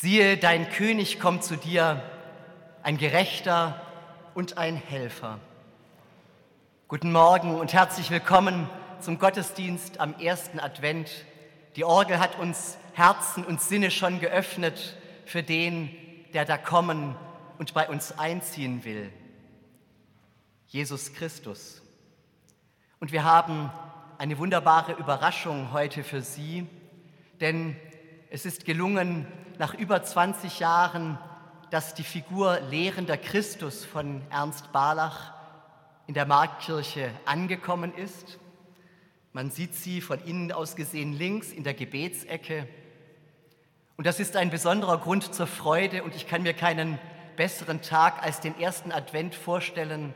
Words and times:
Siehe, 0.00 0.36
dein 0.36 0.70
König 0.70 1.18
kommt 1.18 1.42
zu 1.42 1.56
dir, 1.56 2.00
ein 2.84 2.98
Gerechter 2.98 3.84
und 4.32 4.56
ein 4.56 4.76
Helfer. 4.76 5.40
Guten 6.86 7.10
Morgen 7.10 7.56
und 7.56 7.72
herzlich 7.72 8.08
willkommen 8.12 8.70
zum 9.00 9.18
Gottesdienst 9.18 9.98
am 9.98 10.14
ersten 10.20 10.60
Advent. 10.60 11.10
Die 11.74 11.82
Orgel 11.82 12.20
hat 12.20 12.38
uns 12.38 12.78
Herzen 12.92 13.44
und 13.44 13.60
Sinne 13.60 13.90
schon 13.90 14.20
geöffnet 14.20 14.96
für 15.26 15.42
den, 15.42 15.90
der 16.32 16.44
da 16.44 16.58
kommen 16.58 17.16
und 17.58 17.74
bei 17.74 17.88
uns 17.88 18.16
einziehen 18.16 18.84
will. 18.84 19.12
Jesus 20.68 21.12
Christus. 21.12 21.82
Und 23.00 23.10
wir 23.10 23.24
haben 23.24 23.68
eine 24.16 24.38
wunderbare 24.38 24.92
Überraschung 24.92 25.72
heute 25.72 26.04
für 26.04 26.22
Sie, 26.22 26.68
denn 27.40 27.74
es 28.30 28.46
ist 28.46 28.64
gelungen, 28.64 29.26
nach 29.58 29.74
über 29.74 30.02
20 30.02 30.60
Jahren, 30.60 31.18
dass 31.70 31.94
die 31.94 32.04
Figur 32.04 32.60
Lehrender 32.70 33.16
Christus 33.16 33.84
von 33.84 34.22
Ernst 34.30 34.72
Barlach 34.72 35.34
in 36.06 36.14
der 36.14 36.26
Marktkirche 36.26 37.10
angekommen 37.24 37.92
ist. 37.94 38.38
Man 39.32 39.50
sieht 39.50 39.74
sie 39.74 40.00
von 40.00 40.24
innen 40.24 40.52
aus 40.52 40.76
gesehen 40.76 41.12
links 41.12 41.52
in 41.52 41.64
der 41.64 41.74
Gebetsecke. 41.74 42.68
Und 43.96 44.06
das 44.06 44.20
ist 44.20 44.36
ein 44.36 44.50
besonderer 44.50 44.98
Grund 44.98 45.34
zur 45.34 45.48
Freude 45.48 46.04
und 46.04 46.14
ich 46.14 46.28
kann 46.28 46.42
mir 46.42 46.54
keinen 46.54 46.98
besseren 47.36 47.82
Tag 47.82 48.22
als 48.22 48.40
den 48.40 48.58
ersten 48.58 48.92
Advent 48.92 49.34
vorstellen, 49.34 50.14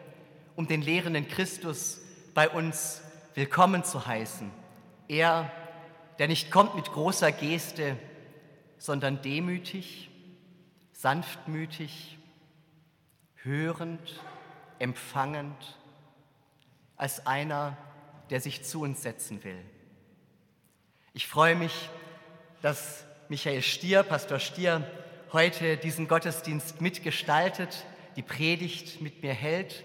um 0.55 0.69
den 0.69 0.83
lehrenden 0.83 1.27
Christus 1.29 2.01
bei 2.33 2.49
uns 2.49 3.03
willkommen 3.35 3.85
zu 3.85 4.07
heißen. 4.07 4.51
Er, 5.09 5.51
der 6.19 6.29
nicht 6.29 6.51
kommt 6.51 6.77
mit 6.77 6.93
großer 6.93 7.33
Geste, 7.33 7.97
sondern 8.83 9.23
demütig, 9.23 10.11
sanftmütig, 10.93 12.19
hörend, 13.37 14.21
empfangend, 14.81 15.79
als 16.97 17.25
einer, 17.25 17.77
der 18.31 18.41
sich 18.41 18.65
zu 18.65 18.83
uns 18.83 19.03
setzen 19.03 19.45
will. 19.45 19.65
Ich 21.13 21.29
freue 21.29 21.55
mich, 21.55 21.91
dass 22.61 23.05
Michael 23.29 23.63
Stier, 23.63 24.03
Pastor 24.03 24.41
Stier, 24.41 24.85
heute 25.33 25.77
diesen 25.77 26.09
Gottesdienst 26.09 26.81
mitgestaltet, 26.81 27.87
die 28.17 28.23
Predigt 28.23 29.01
mit 29.01 29.23
mir 29.23 29.33
hält. 29.33 29.85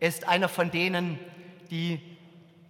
Er 0.00 0.08
ist 0.08 0.26
einer 0.26 0.48
von 0.48 0.70
denen, 0.70 1.18
die 1.70 2.00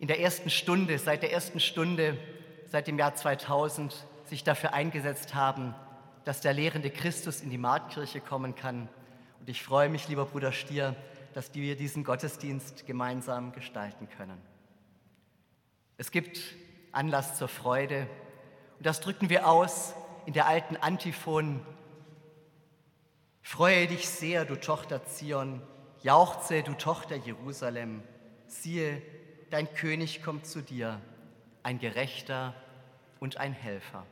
in 0.01 0.09
der 0.09 0.19
ersten 0.19 0.51
Stunde, 0.51 0.99
seit 0.99 1.23
der 1.23 1.33
ersten 1.33 1.61
Stunde, 1.61 2.19
seit 2.67 2.89
dem 2.89 2.99
Jahr 2.99 3.15
2000 3.15 4.09
sich 4.33 4.45
dafür 4.45 4.73
eingesetzt 4.73 5.35
haben, 5.35 5.75
dass 6.25 6.41
der 6.41 6.55
lehrende 6.55 6.89
Christus 6.89 7.43
in 7.43 7.51
die 7.51 7.59
Marktkirche 7.59 8.23
kommen 8.23 8.55
kann. 8.55 8.89
Und 9.39 9.51
ich 9.51 9.63
freue 9.63 9.91
mich, 9.91 10.09
lieber 10.09 10.25
Bruder 10.25 10.53
Stier, 10.53 10.97
dass 11.35 11.55
wir 11.55 11.77
diesen 11.77 12.03
Gottesdienst 12.03 12.87
gemeinsam 12.87 13.53
gestalten 13.53 14.09
können. 14.09 14.41
Es 15.99 16.11
gibt 16.11 16.41
Anlass 16.93 17.37
zur 17.37 17.49
Freude 17.49 18.07
und 18.79 18.87
das 18.87 19.01
drücken 19.01 19.29
wir 19.29 19.47
aus 19.47 19.93
in 20.25 20.33
der 20.33 20.47
alten 20.47 20.77
Antiphon. 20.79 21.61
Freue 23.43 23.87
dich 23.87 24.09
sehr, 24.09 24.47
du 24.47 24.57
Tochter 24.57 25.05
Zion, 25.05 25.61
jauchze, 26.01 26.63
du 26.63 26.73
Tochter 26.73 27.17
Jerusalem, 27.17 28.03
siehe, 28.47 29.03
dein 29.51 29.71
König 29.75 30.23
kommt 30.23 30.47
zu 30.47 30.63
dir, 30.63 31.03
ein 31.63 31.79
Gerechter 31.79 32.55
und 33.21 33.37
ein 33.37 33.53
Helfer. 33.53 34.07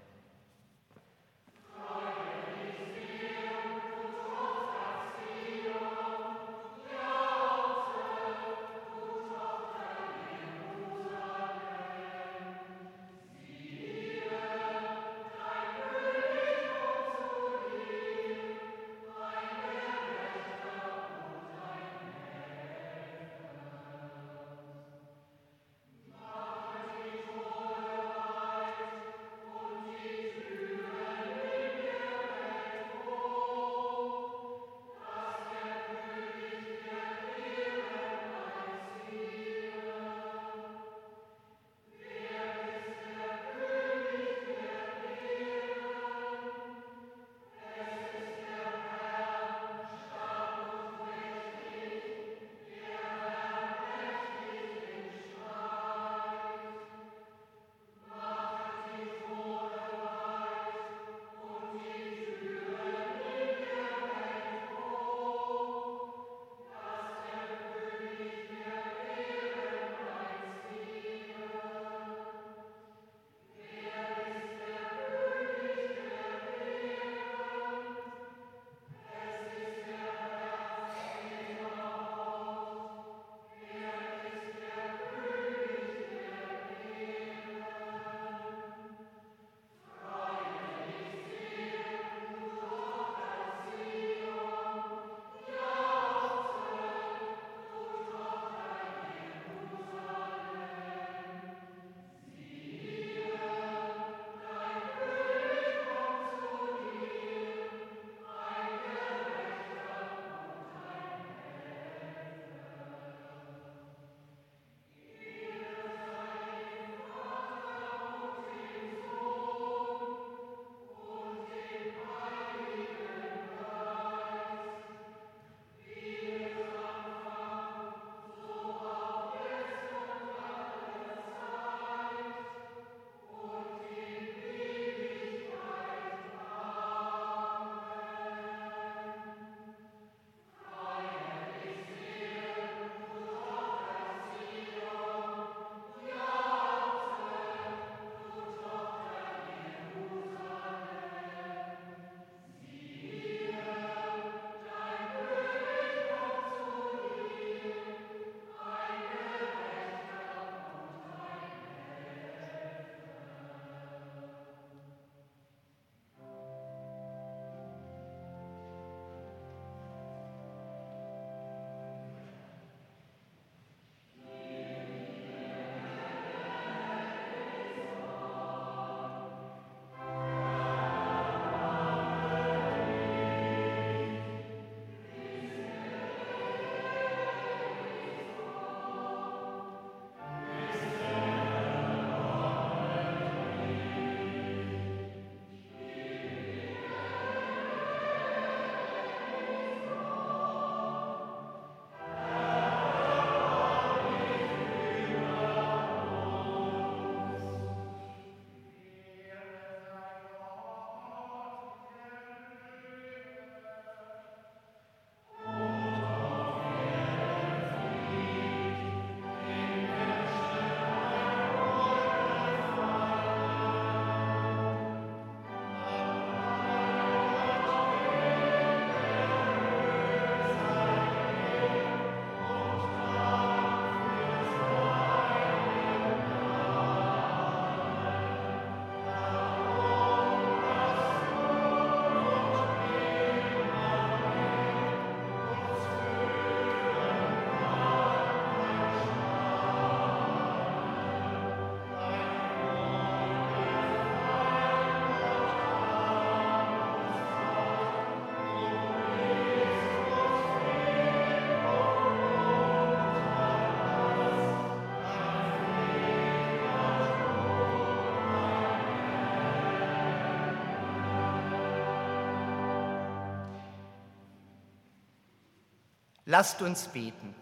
Lasst 276.30 276.62
uns 276.62 276.86
beten. 276.86 277.34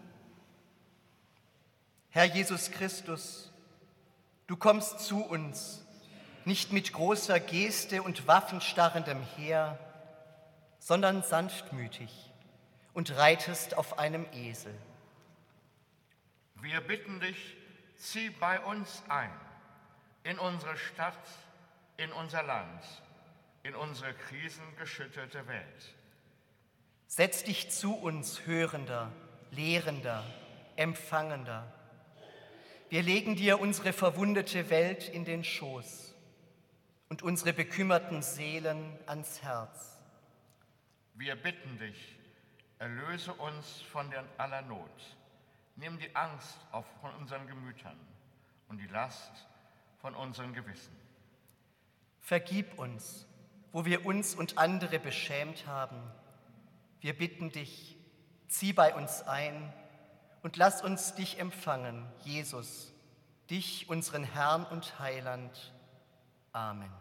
Herr 2.09 2.25
Jesus 2.25 2.71
Christus, 2.71 3.51
du 4.47 4.57
kommst 4.57 5.01
zu 5.01 5.23
uns, 5.23 5.85
nicht 6.43 6.71
mit 6.71 6.91
großer 6.91 7.39
Geste 7.39 8.01
und 8.01 8.25
waffenstarrendem 8.25 9.21
Heer, 9.21 9.77
sondern 10.79 11.21
sanftmütig 11.21 12.33
und 12.93 13.15
reitest 13.15 13.77
auf 13.77 13.99
einem 13.99 14.25
Esel. 14.33 14.73
Wir 16.55 16.81
bitten 16.81 17.19
dich, 17.19 17.57
zieh 17.95 18.31
bei 18.31 18.59
uns 18.59 19.03
ein, 19.07 19.29
in 20.23 20.39
unsere 20.39 20.75
Stadt, 20.77 21.13
in 21.97 22.11
unser 22.13 22.41
Land, 22.41 22.83
in 23.61 23.75
unsere 23.75 24.15
krisengeschüttelte 24.15 25.45
Welt. 25.45 25.93
Setz 27.11 27.43
dich 27.43 27.71
zu 27.71 27.95
uns, 27.95 28.45
Hörender, 28.45 29.11
Lehrender, 29.49 30.23
Empfangender. 30.75 31.65
Wir 32.89 33.01
legen 33.01 33.35
dir 33.35 33.59
unsere 33.59 33.93
verwundete 33.93 34.69
Welt 34.69 35.09
in 35.09 35.25
den 35.25 35.43
Schoß 35.43 36.13
und 37.09 37.23
unsere 37.23 37.51
bekümmerten 37.51 38.21
Seelen 38.21 38.95
ans 39.07 39.41
Herz. 39.41 39.97
Wir 41.15 41.35
bitten 41.35 41.79
dich, 41.79 42.15
erlöse 42.77 43.33
uns 43.33 43.81
von 43.91 44.11
der 44.11 44.23
aller 44.37 44.61
Not. 44.61 45.17
Nimm 45.77 45.97
die 45.97 46.15
Angst 46.15 46.59
auf 46.71 46.85
von 47.01 47.11
unseren 47.15 47.47
Gemütern 47.47 47.97
und 48.67 48.77
die 48.77 48.87
Last 48.87 49.47
von 49.99 50.13
unseren 50.13 50.53
Gewissen. 50.53 50.95
Vergib 52.19 52.77
uns, 52.77 53.25
wo 53.71 53.83
wir 53.83 54.05
uns 54.05 54.35
und 54.35 54.59
andere 54.59 54.99
beschämt 54.99 55.65
haben 55.65 55.99
wir 57.01 57.17
bitten 57.17 57.51
dich, 57.51 57.97
zieh 58.47 58.73
bei 58.73 58.93
uns 58.95 59.21
ein 59.23 59.73
und 60.41 60.57
lass 60.57 60.81
uns 60.81 61.15
dich 61.15 61.39
empfangen, 61.39 62.05
Jesus, 62.23 62.93
dich, 63.49 63.89
unseren 63.89 64.23
Herrn 64.23 64.65
und 64.65 64.99
Heiland. 64.99 65.73
Amen. 66.51 66.91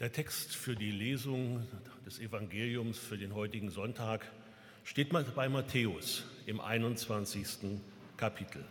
Der 0.00 0.12
Text 0.12 0.56
für 0.56 0.74
die 0.74 0.90
Lesung 0.90 1.66
des 2.04 2.18
Evangeliums 2.18 2.98
für 2.98 3.16
den 3.16 3.34
heutigen 3.34 3.70
Sonntag 3.70 4.26
steht 4.84 5.10
bei 5.10 5.48
Matthäus 5.48 6.24
im 6.46 6.60
21. 6.60 7.80
Kapitel. 8.16 8.64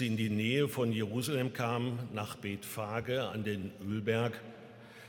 Sie 0.00 0.06
in 0.06 0.16
die 0.16 0.30
Nähe 0.30 0.66
von 0.66 0.92
Jerusalem 0.92 1.52
kamen, 1.52 1.98
nach 2.12 2.34
Bethphage 2.34 3.28
an 3.28 3.44
den 3.44 3.70
Ölberg, 3.86 4.40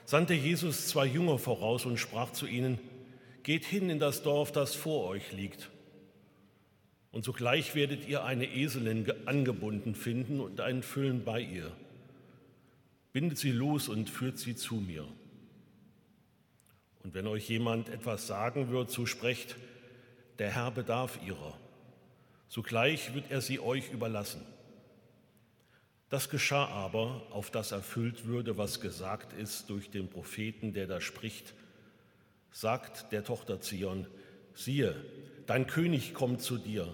sandte 0.05 0.33
Jesus 0.33 0.87
zwei 0.87 1.05
Jünger 1.05 1.39
voraus 1.39 1.85
und 1.85 1.97
sprach 1.97 2.31
zu 2.31 2.45
ihnen, 2.45 2.77
Geht 3.43 3.65
hin 3.65 3.89
in 3.89 3.99
das 3.99 4.21
Dorf, 4.21 4.51
das 4.51 4.75
vor 4.75 5.07
euch 5.07 5.31
liegt. 5.31 5.69
Und 7.11 7.23
sogleich 7.23 7.73
werdet 7.73 8.07
ihr 8.07 8.23
eine 8.23 8.45
Eselin 8.45 9.11
angebunden 9.25 9.95
finden 9.95 10.39
und 10.39 10.59
einen 10.61 10.83
Füllen 10.83 11.23
bei 11.23 11.41
ihr. 11.41 11.71
Bindet 13.13 13.37
sie 13.37 13.51
los 13.51 13.87
und 13.87 14.09
führt 14.09 14.37
sie 14.37 14.55
zu 14.55 14.75
mir. 14.75 15.07
Und 17.03 17.13
wenn 17.13 17.27
euch 17.27 17.49
jemand 17.49 17.89
etwas 17.89 18.27
sagen 18.27 18.69
wird, 18.69 18.91
so 18.91 19.05
sprecht, 19.05 19.55
der 20.37 20.53
Herr 20.53 20.69
bedarf 20.69 21.17
ihrer. 21.25 21.57
Sogleich 22.49 23.13
wird 23.15 23.31
er 23.31 23.41
sie 23.41 23.59
euch 23.59 23.89
überlassen. 23.91 24.41
Das 26.11 26.27
geschah 26.29 26.65
aber, 26.65 27.25
auf 27.29 27.51
das 27.51 27.71
erfüllt 27.71 28.25
würde, 28.25 28.57
was 28.57 28.81
gesagt 28.81 29.31
ist 29.31 29.69
durch 29.69 29.89
den 29.89 30.09
Propheten, 30.09 30.73
der 30.73 30.85
da 30.85 30.99
spricht, 30.99 31.53
sagt 32.51 33.13
der 33.13 33.23
Tochter 33.23 33.61
Zion, 33.61 34.05
siehe, 34.53 34.93
dein 35.45 35.67
König 35.67 36.13
kommt 36.13 36.41
zu 36.41 36.57
dir, 36.57 36.93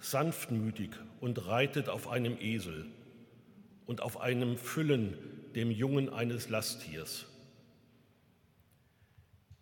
sanftmütig 0.00 0.90
und 1.20 1.46
reitet 1.46 1.88
auf 1.88 2.08
einem 2.08 2.36
Esel 2.40 2.86
und 3.86 4.02
auf 4.02 4.20
einem 4.20 4.56
Füllen, 4.56 5.16
dem 5.54 5.70
Jungen 5.70 6.08
eines 6.08 6.48
Lasttiers. 6.48 7.26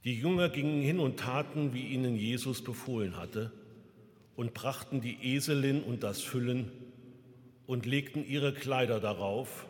Die 0.05 0.19
Jünger 0.19 0.49
gingen 0.49 0.81
hin 0.81 1.01
und 1.01 1.21
taten, 1.21 1.75
wie 1.75 1.87
ihnen 1.89 2.17
Jesus 2.17 2.65
befohlen 2.65 3.19
hatte, 3.19 3.53
und 4.37 4.55
brachten 4.55 5.03
die 5.03 5.35
Eselin 5.35 5.83
und 5.83 6.03
das 6.03 6.23
Füllen 6.23 6.73
und 7.67 7.87
legten 7.87 8.27
ihre 8.27 8.53
Kleider 8.53 9.01
darauf, 9.01 9.67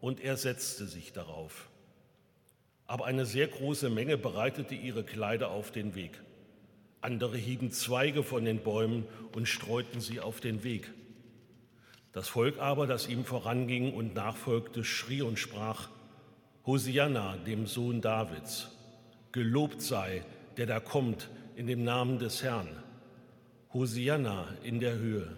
und 0.00 0.20
er 0.20 0.36
setzte 0.36 0.86
sich 0.86 1.12
darauf. 1.12 1.70
Aber 2.86 3.06
eine 3.06 3.24
sehr 3.24 3.46
große 3.46 3.88
Menge 3.88 4.18
bereitete 4.18 4.74
ihre 4.74 5.02
Kleider 5.02 5.50
auf 5.50 5.70
den 5.70 5.94
Weg. 5.94 6.20
Andere 7.00 7.36
hieben 7.36 7.70
Zweige 7.70 8.22
von 8.22 8.44
den 8.44 8.58
Bäumen 8.58 9.06
und 9.34 9.48
streuten 9.48 10.00
sie 10.00 10.20
auf 10.20 10.40
den 10.40 10.62
Weg. 10.64 10.92
Das 12.12 12.28
Volk 12.28 12.58
aber, 12.58 12.86
das 12.86 13.08
ihm 13.08 13.24
voranging 13.24 13.92
und 13.94 14.14
nachfolgte, 14.14 14.84
schrie 14.84 15.22
und 15.22 15.38
sprach, 15.38 15.88
Hosianna, 16.66 17.36
dem 17.38 17.66
Sohn 17.66 18.00
Davids, 18.00 18.70
gelobt 19.32 19.82
sei, 19.82 20.24
der 20.56 20.66
da 20.66 20.80
kommt 20.80 21.28
in 21.56 21.66
dem 21.66 21.82
Namen 21.82 22.18
des 22.18 22.42
Herrn. 22.42 22.68
Hosianna 23.72 24.46
in 24.62 24.80
der 24.80 24.96
Höhe. 24.96 25.36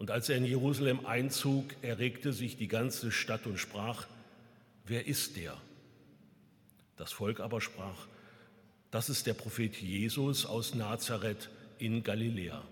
Und 0.00 0.10
als 0.10 0.30
er 0.30 0.38
in 0.38 0.46
Jerusalem 0.46 1.04
einzog, 1.04 1.74
erregte 1.82 2.32
sich 2.32 2.56
die 2.56 2.68
ganze 2.68 3.12
Stadt 3.12 3.44
und 3.44 3.58
sprach, 3.58 4.06
wer 4.86 5.06
ist 5.06 5.36
der? 5.36 5.54
Das 6.96 7.12
Volk 7.12 7.38
aber 7.38 7.60
sprach, 7.60 8.06
das 8.90 9.10
ist 9.10 9.26
der 9.26 9.34
Prophet 9.34 9.76
Jesus 9.76 10.46
aus 10.46 10.74
Nazareth 10.74 11.50
in 11.78 12.02
Galiläa. 12.02 12.62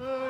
Halleluja. 0.00 0.29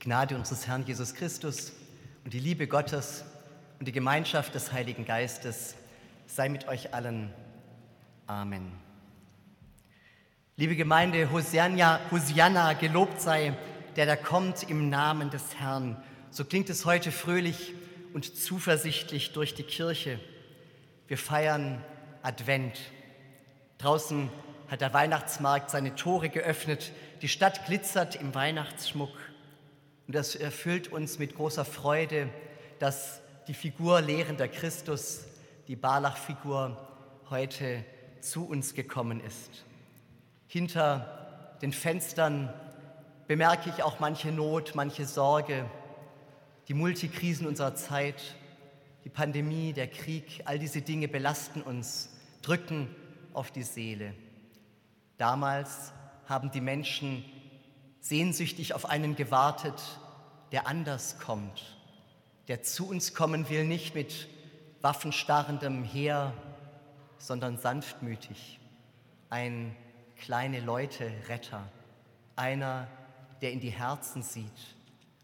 Die 0.00 0.06
Gnade 0.06 0.34
unseres 0.34 0.66
Herrn 0.66 0.86
Jesus 0.86 1.12
Christus 1.12 1.72
und 2.24 2.32
die 2.32 2.38
Liebe 2.38 2.66
Gottes 2.66 3.22
und 3.78 3.86
die 3.86 3.92
Gemeinschaft 3.92 4.54
des 4.54 4.72
Heiligen 4.72 5.04
Geistes 5.04 5.74
sei 6.26 6.48
mit 6.48 6.66
euch 6.68 6.94
allen. 6.94 7.30
Amen. 8.26 8.72
Liebe 10.56 10.74
Gemeinde, 10.74 11.30
Hosianna, 11.30 12.00
Hosianna, 12.10 12.72
gelobt 12.72 13.20
sei, 13.20 13.52
der 13.96 14.06
da 14.06 14.16
kommt 14.16 14.70
im 14.70 14.88
Namen 14.88 15.28
des 15.28 15.56
Herrn. 15.56 16.02
So 16.30 16.46
klingt 16.46 16.70
es 16.70 16.86
heute 16.86 17.12
fröhlich 17.12 17.74
und 18.14 18.24
zuversichtlich 18.38 19.34
durch 19.34 19.54
die 19.54 19.64
Kirche. 19.64 20.18
Wir 21.08 21.18
feiern 21.18 21.84
Advent. 22.22 22.80
Draußen 23.76 24.30
hat 24.68 24.80
der 24.80 24.94
Weihnachtsmarkt 24.94 25.68
seine 25.68 25.94
Tore 25.94 26.30
geöffnet. 26.30 26.90
Die 27.20 27.28
Stadt 27.28 27.66
glitzert 27.66 28.16
im 28.16 28.34
Weihnachtsschmuck. 28.34 29.10
Und 30.10 30.16
das 30.16 30.34
erfüllt 30.34 30.88
uns 30.88 31.20
mit 31.20 31.36
großer 31.36 31.64
Freude, 31.64 32.30
dass 32.80 33.20
die 33.46 33.54
Figur 33.54 34.00
lehrender 34.00 34.48
Christus, 34.48 35.20
die 35.68 35.76
Barlach-Figur, 35.76 36.76
heute 37.30 37.84
zu 38.20 38.44
uns 38.44 38.74
gekommen 38.74 39.20
ist. 39.20 39.64
Hinter 40.48 41.54
den 41.62 41.72
Fenstern 41.72 42.52
bemerke 43.28 43.70
ich 43.70 43.84
auch 43.84 44.00
manche 44.00 44.32
Not, 44.32 44.72
manche 44.74 45.06
Sorge, 45.06 45.70
die 46.66 46.74
Multikrisen 46.74 47.46
unserer 47.46 47.76
Zeit, 47.76 48.34
die 49.04 49.10
Pandemie, 49.10 49.72
der 49.72 49.86
Krieg, 49.86 50.42
all 50.44 50.58
diese 50.58 50.82
Dinge 50.82 51.06
belasten 51.06 51.62
uns, 51.62 52.10
drücken 52.42 52.88
auf 53.32 53.52
die 53.52 53.62
Seele. 53.62 54.14
Damals 55.18 55.92
haben 56.26 56.50
die 56.50 56.60
Menschen 56.60 57.24
sehnsüchtig 58.00 58.74
auf 58.74 58.86
einen 58.86 59.16
gewartet, 59.16 59.80
der 60.52 60.66
anders 60.66 61.18
kommt, 61.18 61.76
der 62.48 62.62
zu 62.62 62.88
uns 62.88 63.14
kommen 63.14 63.48
will, 63.48 63.64
nicht 63.64 63.94
mit 63.94 64.28
waffenstarrendem 64.80 65.84
Heer, 65.84 66.32
sondern 67.18 67.58
sanftmütig. 67.58 68.58
Ein 69.28 69.76
kleine 70.16 70.60
Leute 70.60 71.12
Retter, 71.28 71.68
einer, 72.36 72.88
der 73.42 73.52
in 73.52 73.60
die 73.60 73.70
Herzen 73.70 74.22
sieht 74.22 74.50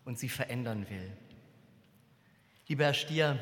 und 0.04 0.18
sie 0.18 0.28
verändern 0.28 0.86
will. 0.88 1.12
Lieber 2.68 2.84
Herr 2.84 2.94
Stier, 2.94 3.38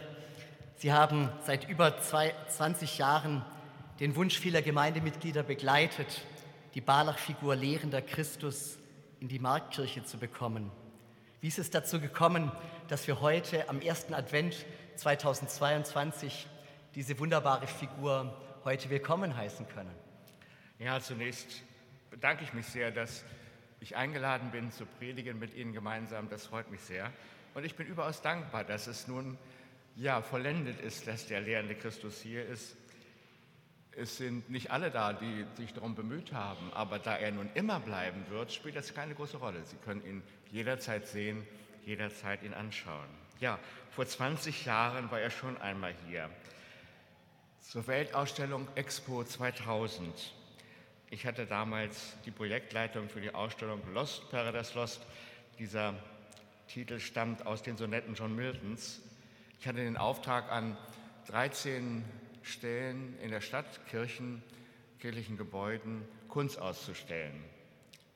Sie 0.76 0.92
haben 0.92 1.30
seit 1.46 1.68
über 1.68 1.98
20 1.98 2.98
Jahren 2.98 3.42
den 4.00 4.16
Wunsch 4.16 4.38
vieler 4.38 4.60
Gemeindemitglieder 4.60 5.42
begleitet, 5.42 6.22
die 6.74 6.80
Barlach-Figur 6.80 7.56
lehrender 7.56 8.02
Christus 8.02 8.76
in 9.24 9.28
die 9.28 9.38
Marktkirche 9.38 10.04
zu 10.04 10.18
bekommen. 10.18 10.70
Wie 11.40 11.48
ist 11.48 11.58
es 11.58 11.70
dazu 11.70 11.98
gekommen, 11.98 12.52
dass 12.88 13.06
wir 13.06 13.22
heute 13.22 13.70
am 13.70 13.80
ersten 13.80 14.12
Advent 14.12 14.66
2022 14.96 16.46
diese 16.94 17.18
wunderbare 17.18 17.66
Figur 17.66 18.38
heute 18.66 18.90
willkommen 18.90 19.34
heißen 19.34 19.66
können? 19.68 19.94
Ja, 20.78 21.00
zunächst 21.00 21.62
bedanke 22.10 22.44
ich 22.44 22.52
mich 22.52 22.66
sehr, 22.66 22.90
dass 22.90 23.24
ich 23.80 23.96
eingeladen 23.96 24.50
bin 24.50 24.70
zu 24.70 24.84
predigen 24.84 25.38
mit 25.38 25.54
Ihnen 25.54 25.72
gemeinsam. 25.72 26.28
Das 26.28 26.44
freut 26.44 26.70
mich 26.70 26.82
sehr. 26.82 27.10
Und 27.54 27.64
ich 27.64 27.76
bin 27.76 27.86
überaus 27.86 28.20
dankbar, 28.20 28.62
dass 28.62 28.86
es 28.88 29.08
nun 29.08 29.38
ja, 29.96 30.20
vollendet 30.20 30.82
ist, 30.82 31.06
dass 31.06 31.28
der 31.28 31.40
lehrende 31.40 31.76
Christus 31.76 32.20
hier 32.20 32.46
ist. 32.46 32.76
Es 33.96 34.16
sind 34.16 34.50
nicht 34.50 34.70
alle 34.70 34.90
da, 34.90 35.12
die 35.12 35.46
sich 35.56 35.72
darum 35.72 35.94
bemüht 35.94 36.32
haben, 36.32 36.72
aber 36.72 36.98
da 36.98 37.16
er 37.16 37.30
nun 37.30 37.48
immer 37.54 37.78
bleiben 37.78 38.24
wird, 38.28 38.52
spielt 38.52 38.76
das 38.76 38.92
keine 38.92 39.14
große 39.14 39.36
Rolle. 39.36 39.64
Sie 39.64 39.76
können 39.76 40.04
ihn 40.04 40.22
jederzeit 40.50 41.06
sehen, 41.06 41.46
jederzeit 41.84 42.42
ihn 42.42 42.54
anschauen. 42.54 43.08
Ja, 43.40 43.58
vor 43.90 44.06
20 44.06 44.64
Jahren 44.64 45.10
war 45.10 45.20
er 45.20 45.30
schon 45.30 45.56
einmal 45.60 45.94
hier 46.08 46.28
zur 47.60 47.86
Weltausstellung 47.86 48.68
Expo 48.74 49.24
2000. 49.24 50.34
Ich 51.10 51.26
hatte 51.26 51.46
damals 51.46 52.16
die 52.24 52.30
Projektleitung 52.30 53.08
für 53.08 53.20
die 53.20 53.34
Ausstellung 53.34 53.80
Lost, 53.92 54.30
Paradise 54.30 54.74
Lost. 54.74 55.00
Dieser 55.58 55.94
Titel 56.68 56.98
stammt 56.98 57.46
aus 57.46 57.62
den 57.62 57.76
Sonetten 57.76 58.14
John 58.14 58.34
Miltons. 58.34 59.00
Ich 59.60 59.68
hatte 59.68 59.78
den 59.78 59.96
Auftrag, 59.96 60.50
an 60.50 60.76
13 61.28 62.04
Stellen 62.44 63.18
in 63.20 63.30
der 63.30 63.40
Stadt, 63.40 63.86
Kirchen, 63.88 64.42
kirchlichen 65.00 65.36
Gebäuden 65.36 66.06
Kunst 66.28 66.58
auszustellen. 66.58 67.44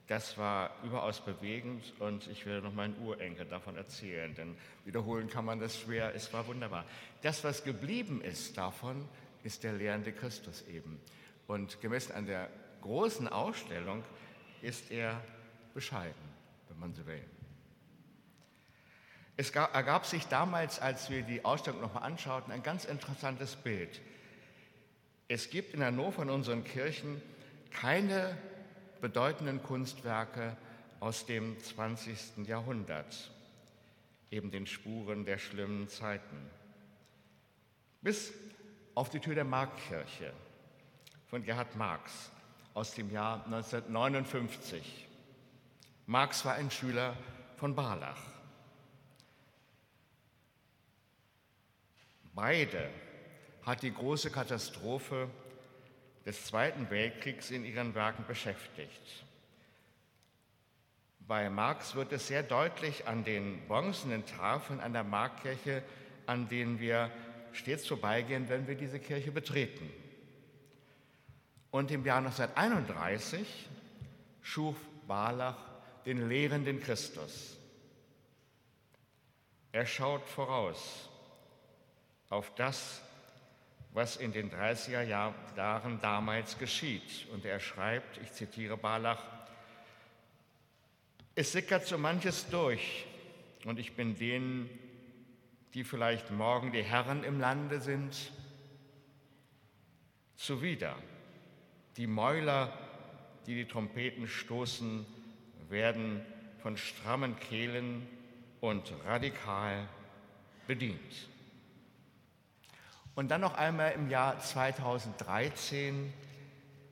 Das 0.06 0.38
war 0.38 0.70
überaus 0.82 1.20
bewegend 1.20 1.92
und 1.98 2.26
ich 2.28 2.46
werde 2.46 2.62
noch 2.62 2.72
meinen 2.72 2.96
Urenkel 2.98 3.44
davon 3.44 3.76
erzählen, 3.76 4.34
denn 4.34 4.56
wiederholen 4.86 5.28
kann 5.28 5.44
man 5.44 5.60
das 5.60 5.78
schwer. 5.78 6.14
Es 6.14 6.32
war 6.32 6.46
wunderbar. 6.46 6.86
Das, 7.22 7.44
was 7.44 7.62
geblieben 7.62 8.22
ist 8.22 8.56
davon, 8.56 9.06
ist 9.44 9.64
der 9.64 9.74
lehrende 9.74 10.12
Christus 10.12 10.66
eben. 10.66 10.98
Und 11.46 11.80
gemessen 11.80 12.12
an 12.12 12.26
der 12.26 12.48
großen 12.80 13.28
Ausstellung 13.28 14.02
ist 14.62 14.90
er 14.90 15.22
bescheiden, 15.74 16.14
wenn 16.68 16.78
man 16.78 16.94
so 16.94 17.06
will. 17.06 17.24
Es 19.36 19.50
ergab 19.50 20.06
sich 20.06 20.26
damals, 20.26 20.80
als 20.80 21.10
wir 21.10 21.22
die 21.22 21.44
Ausstellung 21.44 21.80
nochmal 21.80 22.02
anschauten, 22.02 22.52
ein 22.52 22.62
ganz 22.62 22.84
interessantes 22.84 23.54
Bild. 23.56 24.00
Es 25.30 25.50
gibt 25.50 25.74
in 25.74 25.84
Hannover 25.84 26.22
in 26.22 26.30
unseren 26.30 26.64
Kirchen 26.64 27.20
keine 27.70 28.34
bedeutenden 29.02 29.62
Kunstwerke 29.62 30.56
aus 31.00 31.26
dem 31.26 31.60
20. 31.60 32.46
Jahrhundert, 32.46 33.30
eben 34.30 34.50
den 34.50 34.66
Spuren 34.66 35.26
der 35.26 35.36
schlimmen 35.36 35.86
Zeiten. 35.88 36.50
Bis 38.00 38.32
auf 38.94 39.10
die 39.10 39.20
Tür 39.20 39.34
der 39.34 39.44
Markkirche 39.44 40.32
von 41.26 41.44
Gerhard 41.44 41.76
Marx 41.76 42.30
aus 42.72 42.94
dem 42.94 43.10
Jahr 43.10 43.44
1959. 43.44 45.06
Marx 46.06 46.46
war 46.46 46.54
ein 46.54 46.70
Schüler 46.70 47.14
von 47.58 47.74
Barlach. 47.74 48.22
Beide 52.34 52.88
hat 53.68 53.82
die 53.82 53.92
große 53.92 54.30
Katastrophe 54.30 55.28
des 56.24 56.46
Zweiten 56.46 56.88
Weltkriegs 56.88 57.50
in 57.50 57.66
ihren 57.66 57.94
Werken 57.94 58.24
beschäftigt. 58.26 59.24
Bei 61.20 61.50
Marx 61.50 61.94
wird 61.94 62.10
es 62.12 62.28
sehr 62.28 62.42
deutlich 62.42 63.06
an 63.06 63.24
den 63.24 63.68
bronzenen 63.68 64.24
Tafeln 64.24 64.80
an 64.80 64.94
der 64.94 65.04
Markkirche, 65.04 65.82
an 66.24 66.48
denen 66.48 66.80
wir 66.80 67.10
stets 67.52 67.86
vorbeigehen, 67.86 68.48
wenn 68.48 68.66
wir 68.66 68.74
diese 68.74 68.98
Kirche 68.98 69.32
betreten. 69.32 69.90
Und 71.70 71.90
im 71.90 72.06
Jahr 72.06 72.18
1931 72.18 73.68
schuf 74.40 74.76
Barlach 75.06 75.58
den 76.06 76.26
lehrenden 76.26 76.80
Christus. 76.80 77.58
Er 79.72 79.84
schaut 79.84 80.26
voraus 80.26 81.10
auf 82.30 82.54
das, 82.54 83.02
was 83.92 84.16
in 84.16 84.32
den 84.32 84.50
30er 84.50 85.02
Jahren 85.02 86.00
damals 86.00 86.58
geschieht. 86.58 87.26
Und 87.32 87.44
er 87.44 87.60
schreibt, 87.60 88.18
ich 88.18 88.32
zitiere 88.32 88.76
Barlach, 88.76 89.22
es 91.34 91.52
sickert 91.52 91.86
so 91.86 91.98
manches 91.98 92.48
durch 92.50 93.06
und 93.64 93.78
ich 93.78 93.94
bin 93.94 94.16
denen, 94.16 94.68
die 95.74 95.84
vielleicht 95.84 96.30
morgen 96.30 96.72
die 96.72 96.82
Herren 96.82 97.22
im 97.22 97.38
Lande 97.38 97.80
sind, 97.80 98.32
zuwider. 100.36 100.96
Die 101.96 102.06
Mäuler, 102.06 102.72
die 103.46 103.54
die 103.54 103.66
Trompeten 103.66 104.26
stoßen, 104.26 105.06
werden 105.68 106.24
von 106.62 106.76
strammen 106.76 107.38
Kehlen 107.38 108.06
und 108.60 108.92
radikal 109.04 109.88
bedient. 110.66 111.28
Und 113.18 113.32
dann 113.32 113.40
noch 113.40 113.56
einmal 113.56 113.90
im 113.94 114.08
Jahr 114.10 114.38
2013 114.38 116.12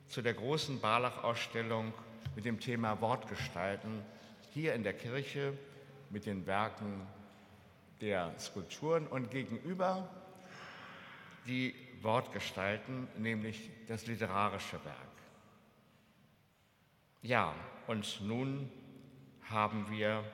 zu 0.08 0.22
der 0.22 0.34
großen 0.34 0.80
Barlach-Ausstellung 0.80 1.94
mit 2.34 2.44
dem 2.44 2.58
Thema 2.58 3.00
Wortgestalten 3.00 4.02
hier 4.52 4.74
in 4.74 4.82
der 4.82 4.94
Kirche 4.94 5.56
mit 6.10 6.26
den 6.26 6.44
Werken 6.44 7.06
der 8.00 8.34
Skulpturen 8.40 9.06
und 9.06 9.30
gegenüber 9.30 10.08
die 11.46 11.76
Wortgestalten, 12.02 13.06
nämlich 13.16 13.70
das 13.86 14.08
literarische 14.08 14.84
Werk. 14.84 14.96
Ja, 17.22 17.54
und 17.86 18.20
nun 18.22 18.68
haben 19.48 19.86
wir 19.92 20.24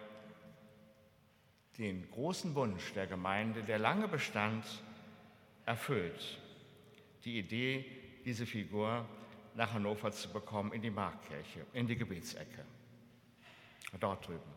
den 1.76 2.10
großen 2.12 2.54
Wunsch 2.54 2.94
der 2.94 3.06
Gemeinde, 3.06 3.62
der 3.62 3.78
lange 3.78 4.08
bestand, 4.08 4.64
erfüllt. 5.72 6.38
Die 7.24 7.38
Idee, 7.38 7.84
diese 8.26 8.44
Figur 8.44 9.06
nach 9.54 9.72
Hannover 9.72 10.12
zu 10.12 10.28
bekommen, 10.28 10.72
in 10.72 10.82
die 10.82 10.90
Markkirche, 10.90 11.64
in 11.72 11.86
die 11.86 11.96
Gebetsecke. 11.96 12.62
Dort 13.98 14.26
drüben. 14.26 14.52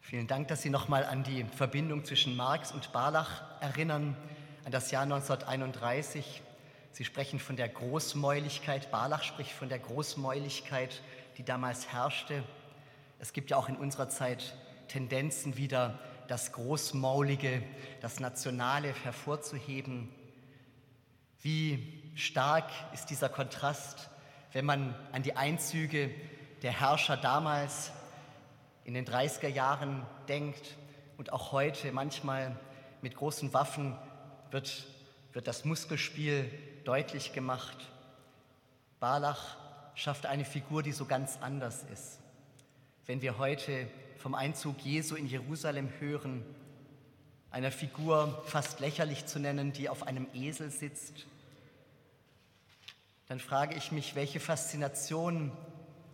Vielen 0.00 0.26
Dank, 0.26 0.48
dass 0.48 0.60
Sie 0.60 0.68
nochmal 0.68 1.04
an 1.04 1.22
die 1.22 1.44
Verbindung 1.44 2.04
zwischen 2.04 2.36
Marx 2.36 2.72
und 2.72 2.92
Barlach 2.92 3.42
erinnern, 3.62 4.16
an 4.64 4.72
das 4.72 4.90
Jahr 4.90 5.04
1931. 5.04 6.42
Sie 6.92 7.04
sprechen 7.04 7.38
von 7.38 7.56
der 7.56 7.68
Großmäuligkeit, 7.68 8.90
Barlach 8.90 9.22
spricht 9.22 9.52
von 9.52 9.70
der 9.70 9.78
Großmäuligkeit, 9.78 11.00
die 11.38 11.42
damals 11.42 11.90
herrschte. 11.90 12.42
Es 13.18 13.32
gibt 13.32 13.50
ja 13.50 13.56
auch 13.56 13.70
in 13.70 13.76
unserer 13.76 14.10
Zeit 14.10 14.54
Tendenzen 14.88 15.56
wieder, 15.56 15.98
das 16.32 16.50
Großmaulige, 16.52 17.62
das 18.00 18.18
Nationale 18.18 18.94
hervorzuheben. 19.04 20.08
Wie 21.42 22.10
stark 22.14 22.70
ist 22.94 23.10
dieser 23.10 23.28
Kontrast, 23.28 24.08
wenn 24.54 24.64
man 24.64 24.94
an 25.12 25.22
die 25.22 25.36
Einzüge 25.36 26.10
der 26.62 26.72
Herrscher 26.72 27.18
damals 27.18 27.92
in 28.84 28.94
den 28.94 29.04
30er 29.04 29.48
Jahren 29.48 30.06
denkt 30.26 30.78
und 31.18 31.34
auch 31.34 31.52
heute 31.52 31.92
manchmal 31.92 32.56
mit 33.02 33.14
großen 33.14 33.52
Waffen 33.52 33.94
wird, 34.50 34.86
wird 35.34 35.46
das 35.46 35.66
Muskelspiel 35.66 36.50
deutlich 36.84 37.34
gemacht. 37.34 37.76
Barlach 39.00 39.58
schafft 39.94 40.24
eine 40.24 40.46
Figur, 40.46 40.82
die 40.82 40.92
so 40.92 41.04
ganz 41.04 41.36
anders 41.42 41.84
ist. 41.92 42.20
Wenn 43.04 43.20
wir 43.20 43.36
heute 43.36 43.86
vom 44.22 44.36
Einzug 44.36 44.78
Jesu 44.84 45.16
in 45.16 45.26
Jerusalem 45.26 45.88
hören, 45.98 46.44
einer 47.50 47.72
Figur 47.72 48.40
fast 48.46 48.78
lächerlich 48.78 49.26
zu 49.26 49.40
nennen, 49.40 49.72
die 49.72 49.88
auf 49.88 50.06
einem 50.06 50.28
Esel 50.32 50.70
sitzt, 50.70 51.26
dann 53.26 53.40
frage 53.40 53.74
ich 53.74 53.90
mich, 53.90 54.14
welche 54.14 54.38
Faszination 54.38 55.50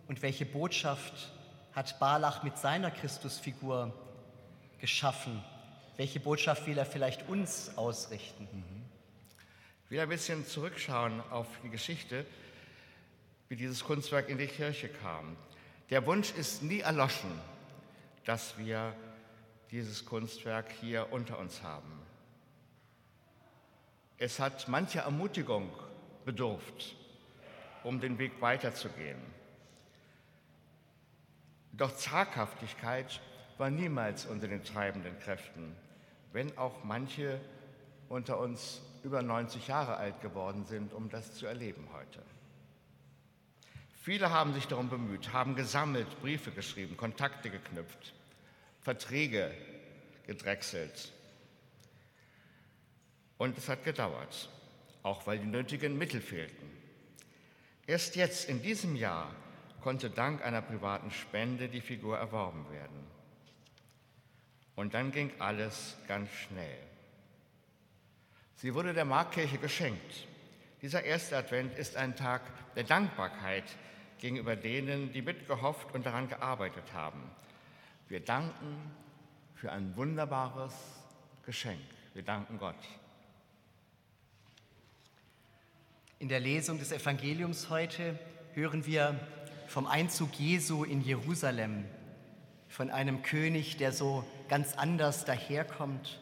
und 0.07 0.23
welche 0.23 0.47
Botschaft 0.47 1.31
hat 1.73 1.99
Barlach 1.99 2.41
mit 2.41 2.57
seiner 2.57 2.89
Christusfigur 2.89 3.93
geschaffen? 4.79 5.43
Welche 5.95 6.19
Botschaft 6.19 6.65
will 6.65 6.79
er 6.79 6.87
vielleicht 6.87 7.29
uns 7.29 7.77
ausrichten? 7.77 8.47
Ich 9.85 9.91
will 9.91 9.99
ein 9.99 10.09
bisschen 10.09 10.47
zurückschauen 10.47 11.21
auf 11.29 11.45
die 11.63 11.69
Geschichte, 11.69 12.25
wie 13.49 13.55
dieses 13.55 13.83
Kunstwerk 13.83 14.29
in 14.29 14.39
die 14.39 14.47
Kirche 14.47 14.89
kam. 14.89 15.37
Der 15.91 16.07
Wunsch 16.07 16.31
ist 16.31 16.63
nie 16.63 16.79
erloschen, 16.79 17.29
dass 18.25 18.57
wir 18.57 18.93
dieses 19.71 20.05
Kunstwerk 20.05 20.71
hier 20.71 21.11
unter 21.11 21.39
uns 21.39 21.61
haben. 21.63 21.91
Es 24.17 24.39
hat 24.39 24.67
mancher 24.67 25.01
Ermutigung 25.01 25.71
bedurft, 26.25 26.95
um 27.83 27.99
den 28.01 28.17
Weg 28.17 28.41
weiterzugehen. 28.41 29.19
Doch 31.71 31.95
Zaghaftigkeit 31.95 33.21
war 33.57 33.69
niemals 33.69 34.25
unter 34.25 34.47
den 34.47 34.63
treibenden 34.63 35.17
Kräften, 35.19 35.75
wenn 36.33 36.57
auch 36.57 36.83
manche 36.83 37.39
unter 38.09 38.39
uns 38.39 38.81
über 39.03 39.21
90 39.21 39.67
Jahre 39.67 39.95
alt 39.95 40.19
geworden 40.21 40.65
sind, 40.65 40.93
um 40.93 41.09
das 41.09 41.33
zu 41.35 41.45
erleben 41.45 41.87
heute. 41.93 42.21
Viele 44.09 44.31
haben 44.31 44.55
sich 44.55 44.65
darum 44.65 44.89
bemüht, 44.89 45.33
haben 45.33 45.53
gesammelt, 45.53 46.07
Briefe 46.19 46.49
geschrieben, 46.49 46.97
Kontakte 46.97 47.51
geknüpft, 47.51 48.15
Verträge 48.81 49.53
gedrechselt. 50.25 51.13
Und 53.37 53.55
es 53.55 53.69
hat 53.69 53.83
gedauert, 53.83 54.49
auch 55.03 55.27
weil 55.27 55.37
die 55.37 55.45
nötigen 55.45 55.95
Mittel 55.95 56.21
fehlten. 56.21 56.71
Erst 57.85 58.15
jetzt, 58.15 58.49
in 58.49 58.63
diesem 58.63 58.95
Jahr, 58.95 59.31
konnte 59.81 60.09
dank 60.09 60.43
einer 60.43 60.63
privaten 60.63 61.11
Spende 61.11 61.69
die 61.69 61.79
Figur 61.79 62.17
erworben 62.17 62.65
werden. 62.71 63.05
Und 64.73 64.95
dann 64.95 65.11
ging 65.11 65.31
alles 65.37 65.97
ganz 66.07 66.31
schnell. 66.31 66.79
Sie 68.55 68.73
wurde 68.73 68.95
der 68.95 69.05
Markkirche 69.05 69.59
geschenkt. 69.59 70.25
Dieser 70.81 71.03
erste 71.03 71.37
Advent 71.37 71.77
ist 71.77 71.95
ein 71.95 72.15
Tag 72.15 72.41
der 72.75 72.85
Dankbarkeit 72.85 73.65
gegenüber 74.19 74.55
denen, 74.55 75.11
die 75.11 75.21
mitgehofft 75.21 75.93
und 75.93 76.05
daran 76.05 76.27
gearbeitet 76.27 76.93
haben. 76.93 77.21
Wir 78.07 78.19
danken 78.19 78.91
für 79.55 79.71
ein 79.71 79.95
wunderbares 79.95 80.73
Geschenk. 81.45 81.81
Wir 82.13 82.23
danken 82.23 82.57
Gott. 82.57 82.75
In 86.19 86.27
der 86.27 86.39
Lesung 86.39 86.79
des 86.79 86.91
Evangeliums 86.91 87.69
heute 87.69 88.19
hören 88.53 88.85
wir 88.85 89.19
vom 89.67 89.87
Einzug 89.87 90.33
Jesu 90.33 90.83
in 90.83 91.01
Jerusalem, 91.01 91.85
von 92.67 92.89
einem 92.89 93.21
König, 93.21 93.77
der 93.77 93.91
so 93.93 94.25
ganz 94.49 94.73
anders 94.73 95.23
daherkommt. 95.25 96.19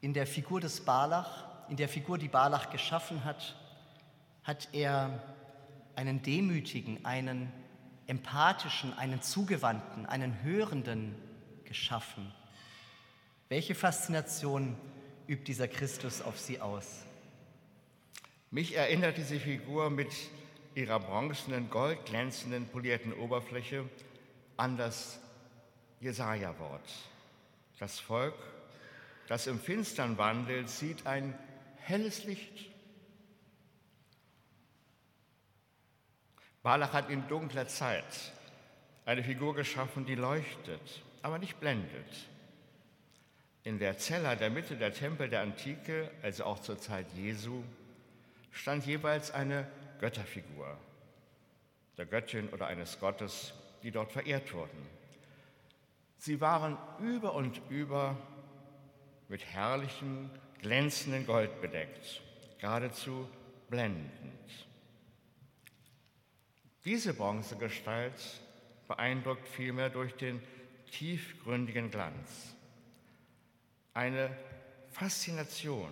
In 0.00 0.12
der 0.12 0.26
Figur 0.26 0.60
des 0.60 0.84
Barlach, 0.84 1.46
in 1.68 1.76
der 1.76 1.88
Figur, 1.88 2.18
die 2.18 2.28
Barlach 2.28 2.70
geschaffen 2.70 3.24
hat, 3.24 3.56
hat 4.42 4.68
er 4.72 5.22
einen 6.00 6.22
demütigen, 6.22 7.04
einen 7.04 7.52
empathischen, 8.06 8.94
einen 8.94 9.20
zugewandten, 9.20 10.06
einen 10.06 10.42
hörenden 10.42 11.14
geschaffen. 11.64 12.32
Welche 13.50 13.74
Faszination 13.74 14.78
übt 15.28 15.44
dieser 15.44 15.68
Christus 15.68 16.22
auf 16.22 16.38
sie 16.38 16.58
aus? 16.58 17.04
Mich 18.50 18.74
erinnert 18.74 19.18
diese 19.18 19.38
Figur 19.38 19.90
mit 19.90 20.10
ihrer 20.74 20.98
bronzenen, 21.00 21.68
goldglänzenden, 21.68 22.66
polierten 22.68 23.12
Oberfläche 23.12 23.84
an 24.56 24.78
das 24.78 25.20
Jesaja-Wort. 26.00 26.90
Das 27.78 28.00
Volk, 28.00 28.34
das 29.28 29.46
im 29.46 29.60
Finstern 29.60 30.16
wandelt, 30.16 30.70
sieht 30.70 31.06
ein 31.06 31.38
helles 31.76 32.24
Licht. 32.24 32.69
Balach 36.62 36.92
hat 36.92 37.08
in 37.08 37.26
dunkler 37.28 37.66
Zeit 37.68 38.32
eine 39.06 39.24
Figur 39.24 39.54
geschaffen, 39.54 40.04
die 40.04 40.14
leuchtet, 40.14 41.02
aber 41.22 41.38
nicht 41.38 41.58
blendet. 41.58 42.28
In 43.62 43.78
der 43.78 43.98
Zella 43.98 44.36
der 44.36 44.50
Mitte 44.50 44.76
der 44.76 44.92
Tempel 44.92 45.28
der 45.28 45.40
Antike, 45.42 46.10
also 46.22 46.44
auch 46.44 46.60
zur 46.60 46.78
Zeit 46.78 47.06
Jesu, 47.14 47.62
stand 48.50 48.86
jeweils 48.86 49.30
eine 49.30 49.66
Götterfigur, 50.00 50.76
der 51.96 52.06
Göttin 52.06 52.48
oder 52.50 52.66
eines 52.66 52.98
Gottes, 53.00 53.54
die 53.82 53.90
dort 53.90 54.12
verehrt 54.12 54.52
wurden. 54.52 54.86
Sie 56.18 56.40
waren 56.40 56.76
über 56.98 57.34
und 57.34 57.60
über 57.70 58.16
mit 59.28 59.44
herrlichem, 59.46 60.30
glänzenden 60.60 61.26
Gold 61.26 61.60
bedeckt, 61.62 62.20
geradezu 62.58 63.28
blendend. 63.70 64.69
Diese 66.84 67.14
Bronzegestalt 67.14 68.40
beeindruckt 68.88 69.46
vielmehr 69.48 69.90
durch 69.90 70.14
den 70.14 70.40
tiefgründigen 70.90 71.90
Glanz. 71.90 72.56
Eine 73.94 74.36
Faszination 74.90 75.90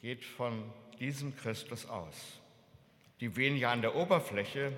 geht 0.00 0.24
von 0.24 0.72
diesem 0.98 1.36
Christus 1.36 1.86
aus 1.86 2.42
die 3.22 3.36
weniger 3.36 3.70
an 3.70 3.82
der 3.82 3.94
Oberfläche 3.94 4.72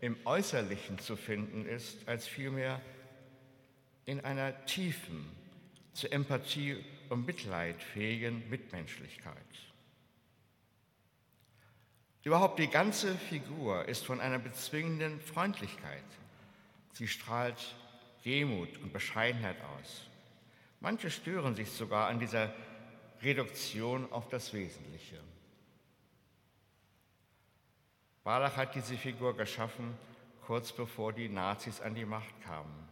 im 0.00 0.16
Äußerlichen 0.24 0.98
zu 0.98 1.14
finden 1.14 1.64
ist, 1.66 2.08
als 2.08 2.26
vielmehr 2.26 2.82
in 4.06 4.24
einer 4.24 4.66
tiefen, 4.66 5.24
zur 5.92 6.12
Empathie 6.12 6.84
und 7.10 7.24
Mitleid 7.26 7.80
fähigen 7.80 8.42
Mitmenschlichkeit. 8.50 9.36
Überhaupt 12.26 12.58
die 12.58 12.66
ganze 12.66 13.14
Figur 13.14 13.84
ist 13.84 14.04
von 14.04 14.20
einer 14.20 14.40
bezwingenden 14.40 15.20
Freundlichkeit. 15.20 16.02
Sie 16.92 17.06
strahlt 17.06 17.76
Demut 18.24 18.78
und 18.78 18.92
Bescheidenheit 18.92 19.54
aus. 19.78 20.08
Manche 20.80 21.08
stören 21.08 21.54
sich 21.54 21.70
sogar 21.70 22.08
an 22.08 22.18
dieser 22.18 22.52
Reduktion 23.22 24.10
auf 24.10 24.28
das 24.28 24.52
Wesentliche. 24.52 25.20
Barlach 28.24 28.56
hat 28.56 28.74
diese 28.74 28.96
Figur 28.96 29.36
geschaffen, 29.36 29.96
kurz 30.48 30.72
bevor 30.72 31.12
die 31.12 31.28
Nazis 31.28 31.80
an 31.80 31.94
die 31.94 32.04
Macht 32.04 32.42
kamen. 32.42 32.88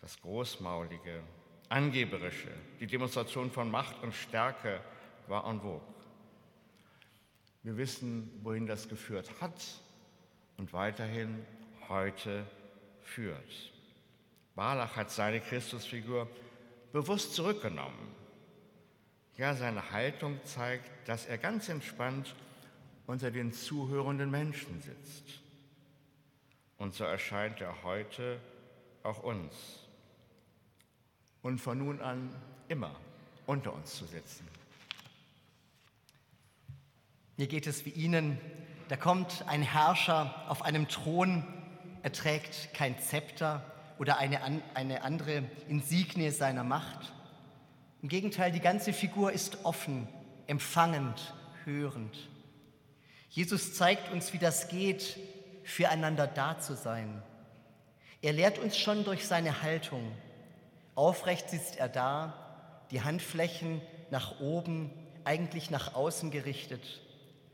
Das 0.00 0.20
Großmaulige, 0.20 1.24
Angeberische, 1.68 2.52
die 2.78 2.86
Demonstration 2.86 3.50
von 3.50 3.72
Macht 3.72 4.00
und 4.04 4.14
Stärke 4.14 4.80
war 5.26 5.44
en 5.50 5.60
vogue. 5.60 5.99
Wir 7.62 7.76
wissen, 7.76 8.30
wohin 8.42 8.66
das 8.66 8.88
geführt 8.88 9.30
hat 9.40 9.60
und 10.56 10.72
weiterhin 10.72 11.44
heute 11.88 12.46
führt. 13.02 13.72
Barlach 14.54 14.96
hat 14.96 15.10
seine 15.10 15.40
Christusfigur 15.40 16.28
bewusst 16.92 17.34
zurückgenommen. 17.34 18.14
Ja, 19.36 19.54
seine 19.54 19.90
Haltung 19.90 20.38
zeigt, 20.44 20.90
dass 21.08 21.26
er 21.26 21.38
ganz 21.38 21.68
entspannt 21.68 22.34
unter 23.06 23.30
den 23.30 23.52
zuhörenden 23.52 24.30
Menschen 24.30 24.80
sitzt. 24.80 25.40
Und 26.78 26.94
so 26.94 27.04
erscheint 27.04 27.60
er 27.60 27.82
heute 27.82 28.40
auch 29.02 29.22
uns 29.22 29.80
und 31.42 31.58
von 31.58 31.78
nun 31.78 32.00
an 32.00 32.34
immer 32.68 32.94
unter 33.46 33.72
uns 33.72 33.94
zu 33.94 34.04
sitzen. 34.04 34.46
Mir 37.40 37.46
geht 37.46 37.66
es 37.66 37.86
wie 37.86 37.90
Ihnen. 37.90 38.38
Da 38.90 38.96
kommt 38.96 39.46
ein 39.46 39.62
Herrscher 39.62 40.44
auf 40.48 40.60
einem 40.60 40.88
Thron, 40.88 41.42
er 42.02 42.12
trägt 42.12 42.74
kein 42.74 42.98
Zepter 43.00 43.64
oder 43.98 44.18
eine, 44.18 44.40
eine 44.74 45.02
andere 45.02 45.44
Insignie 45.66 46.28
seiner 46.32 46.64
Macht. 46.64 47.14
Im 48.02 48.10
Gegenteil, 48.10 48.52
die 48.52 48.60
ganze 48.60 48.92
Figur 48.92 49.32
ist 49.32 49.64
offen, 49.64 50.06
empfangend, 50.48 51.32
hörend. 51.64 52.28
Jesus 53.30 53.72
zeigt 53.72 54.12
uns, 54.12 54.34
wie 54.34 54.38
das 54.38 54.68
geht, 54.68 55.18
füreinander 55.64 56.26
da 56.26 56.58
zu 56.58 56.76
sein. 56.76 57.22
Er 58.20 58.34
lehrt 58.34 58.58
uns 58.58 58.76
schon 58.76 59.02
durch 59.02 59.26
seine 59.26 59.62
Haltung. 59.62 60.12
Aufrecht 60.94 61.48
sitzt 61.48 61.78
er 61.78 61.88
da, 61.88 62.82
die 62.90 63.00
Handflächen 63.00 63.80
nach 64.10 64.40
oben, 64.40 64.90
eigentlich 65.24 65.70
nach 65.70 65.94
außen 65.94 66.30
gerichtet, 66.30 67.00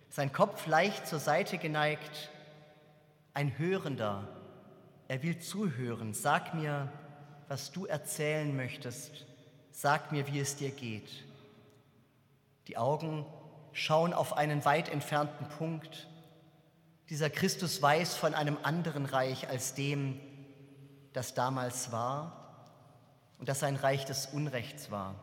sein 0.09 0.33
Kopf 0.33 0.66
leicht 0.66 1.07
zur 1.07 1.19
Seite 1.19 1.59
geneigt, 1.59 2.31
ein 3.35 3.59
Hörender. 3.59 4.27
Er 5.09 5.23
will 5.23 5.38
zuhören. 5.38 6.14
Sag 6.14 6.55
mir, 6.55 6.90
was 7.49 7.71
du 7.71 7.87
erzählen 7.87 8.57
möchtest. 8.57 9.27
Sag 9.71 10.11
mir, 10.11 10.27
wie 10.27 10.40
es 10.40 10.57
dir 10.57 10.71
geht. 10.71 11.25
Die 12.66 12.79
Augen 12.79 13.27
schauen 13.73 14.14
auf 14.14 14.37
einen 14.37 14.64
weit 14.64 14.88
entfernten 14.88 15.47
Punkt. 15.49 16.09
Dieser 17.11 17.31
Christus 17.31 17.83
weiß 17.83 18.16
von 18.16 18.35
einem 18.35 18.57
anderen 18.62 19.05
Reich 19.05 19.49
als 19.49 19.75
dem, 19.75 20.19
das 21.12 21.35
damals 21.35 21.92
war 21.92 22.64
und 23.38 23.49
das 23.49 23.62
ein 23.62 23.77
Reich 23.77 24.05
des 24.07 24.27
Unrechts 24.27 24.90
war. 24.90 25.14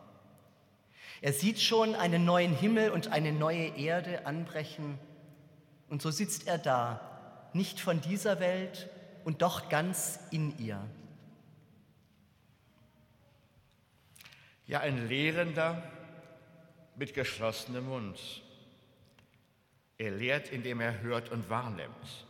Er 1.24 1.32
sieht 1.32 1.58
schon 1.58 1.94
einen 1.94 2.26
neuen 2.26 2.54
Himmel 2.54 2.90
und 2.90 3.08
eine 3.08 3.32
neue 3.32 3.78
Erde 3.78 4.26
anbrechen 4.26 4.98
und 5.88 6.02
so 6.02 6.10
sitzt 6.10 6.46
er 6.46 6.58
da, 6.58 7.48
nicht 7.54 7.80
von 7.80 8.02
dieser 8.02 8.40
Welt 8.40 8.90
und 9.24 9.40
doch 9.40 9.70
ganz 9.70 10.20
in 10.32 10.58
ihr. 10.58 10.86
Ja, 14.66 14.80
ein 14.80 15.08
Lehrender 15.08 15.82
mit 16.96 17.14
geschlossenem 17.14 17.88
Mund. 17.88 18.42
Er 19.96 20.10
lehrt, 20.10 20.52
indem 20.52 20.78
er 20.80 21.00
hört 21.00 21.30
und 21.30 21.48
wahrnimmt, 21.48 22.26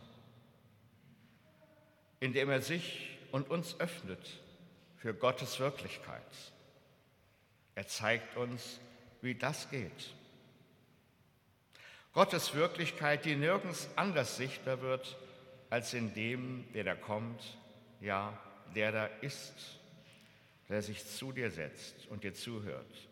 indem 2.21 2.49
er 2.49 2.61
sich 2.61 3.09
und 3.33 3.49
uns 3.49 3.77
öffnet 3.77 4.39
für 4.95 5.13
Gottes 5.13 5.59
Wirklichkeit. 5.59 6.54
Er 7.75 7.87
zeigt 7.87 8.37
uns, 8.37 8.79
wie 9.21 9.35
das 9.35 9.69
geht. 9.69 10.13
Gottes 12.13 12.53
Wirklichkeit, 12.53 13.25
die 13.25 13.35
nirgends 13.35 13.89
anders 13.97 14.37
sichtbar 14.37 14.81
wird 14.81 15.17
als 15.69 15.93
in 15.93 16.13
dem, 16.13 16.65
der 16.73 16.85
da 16.85 16.95
kommt, 16.95 17.57
ja, 17.99 18.39
der 18.73 18.93
da 18.93 19.05
ist, 19.19 19.79
der 20.69 20.81
sich 20.81 21.05
zu 21.05 21.33
dir 21.33 21.51
setzt 21.51 22.07
und 22.07 22.23
dir 22.23 22.33
zuhört, 22.33 23.07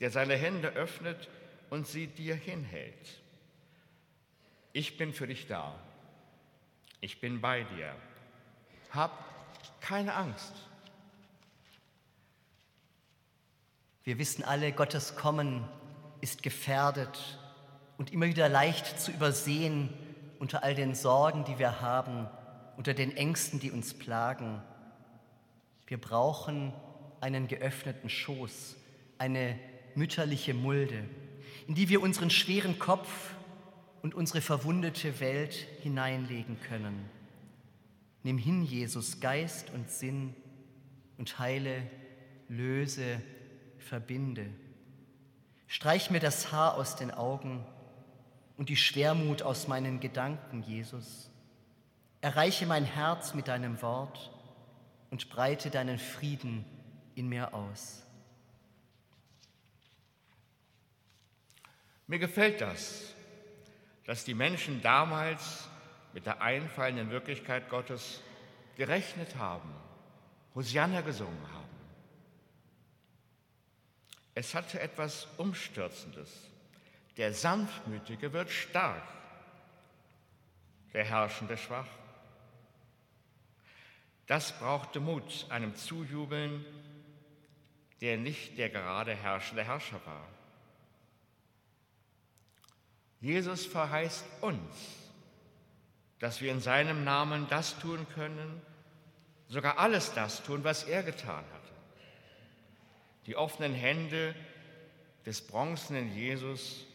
der 0.00 0.10
seine 0.10 0.34
Hände 0.34 0.70
öffnet 0.70 1.28
und 1.70 1.86
sie 1.86 2.08
dir 2.08 2.34
hinhält. 2.34 3.20
Ich 4.72 4.98
bin 4.98 5.12
für 5.12 5.26
dich 5.26 5.46
da. 5.46 5.78
Ich 7.00 7.20
bin 7.20 7.40
bei 7.40 7.62
dir. 7.62 7.94
Hab 8.90 9.80
keine 9.80 10.14
Angst. 10.14 10.52
Wir 14.06 14.18
wissen 14.18 14.44
alle, 14.44 14.70
Gottes 14.70 15.16
Kommen 15.16 15.64
ist 16.20 16.44
gefährdet 16.44 17.40
und 17.98 18.12
immer 18.12 18.26
wieder 18.26 18.48
leicht 18.48 19.00
zu 19.00 19.10
übersehen 19.10 19.88
unter 20.38 20.62
all 20.62 20.76
den 20.76 20.94
Sorgen, 20.94 21.44
die 21.44 21.58
wir 21.58 21.80
haben, 21.80 22.28
unter 22.76 22.94
den 22.94 23.16
Ängsten, 23.16 23.58
die 23.58 23.72
uns 23.72 23.94
plagen. 23.94 24.62
Wir 25.88 26.00
brauchen 26.00 26.72
einen 27.20 27.48
geöffneten 27.48 28.08
Schoß, 28.08 28.76
eine 29.18 29.58
mütterliche 29.96 30.54
Mulde, 30.54 31.02
in 31.66 31.74
die 31.74 31.88
wir 31.88 32.00
unseren 32.00 32.30
schweren 32.30 32.78
Kopf 32.78 33.34
und 34.02 34.14
unsere 34.14 34.40
verwundete 34.40 35.18
Welt 35.18 35.66
hineinlegen 35.82 36.60
können. 36.60 37.10
Nimm 38.22 38.38
hin, 38.38 38.62
Jesus, 38.62 39.18
Geist 39.18 39.70
und 39.70 39.90
Sinn 39.90 40.32
und 41.18 41.40
heile, 41.40 41.82
löse, 42.48 43.20
verbinde. 43.86 44.50
Streich 45.66 46.10
mir 46.10 46.20
das 46.20 46.52
Haar 46.52 46.74
aus 46.74 46.96
den 46.96 47.10
Augen 47.10 47.64
und 48.56 48.68
die 48.68 48.76
Schwermut 48.76 49.42
aus 49.42 49.68
meinen 49.68 50.00
Gedanken, 50.00 50.62
Jesus. 50.62 51.30
Erreiche 52.20 52.66
mein 52.66 52.84
Herz 52.84 53.34
mit 53.34 53.48
deinem 53.48 53.80
Wort 53.82 54.30
und 55.10 55.28
breite 55.30 55.70
deinen 55.70 55.98
Frieden 55.98 56.64
in 57.14 57.28
mir 57.28 57.54
aus. 57.54 58.02
Mir 62.06 62.18
gefällt 62.18 62.60
das, 62.60 63.14
dass 64.04 64.24
die 64.24 64.34
Menschen 64.34 64.80
damals 64.82 65.68
mit 66.12 66.26
der 66.26 66.40
einfallenden 66.40 67.10
Wirklichkeit 67.10 67.68
Gottes 67.68 68.20
gerechnet 68.76 69.36
haben, 69.36 69.68
Hosianna 70.54 71.00
gesungen 71.00 71.42
haben. 71.52 71.55
Es 74.36 74.54
hatte 74.54 74.78
etwas 74.78 75.26
Umstürzendes. 75.38 76.30
Der 77.16 77.32
Sanftmütige 77.32 78.34
wird 78.34 78.50
stark, 78.50 79.02
der 80.92 81.04
Herrschende 81.04 81.56
schwach. 81.56 81.86
Das 84.26 84.52
brauchte 84.58 85.00
Mut, 85.00 85.46
einem 85.48 85.74
Zujubeln, 85.74 86.66
der 88.02 88.18
nicht 88.18 88.58
der 88.58 88.68
gerade 88.68 89.14
herrschende 89.14 89.64
Herrscher 89.64 90.04
war. 90.04 90.28
Jesus 93.22 93.64
verheißt 93.64 94.26
uns, 94.42 94.76
dass 96.18 96.42
wir 96.42 96.52
in 96.52 96.60
seinem 96.60 97.04
Namen 97.04 97.48
das 97.48 97.78
tun 97.78 98.06
können, 98.14 98.60
sogar 99.48 99.78
alles 99.78 100.12
das 100.12 100.42
tun, 100.42 100.62
was 100.62 100.84
er 100.84 101.02
getan 101.02 101.42
hatte. 101.54 101.55
Die 103.26 103.36
offenen 103.36 103.74
Hände 103.74 104.34
des 105.24 105.40
bronzenen 105.40 106.14
Jesus 106.14 106.86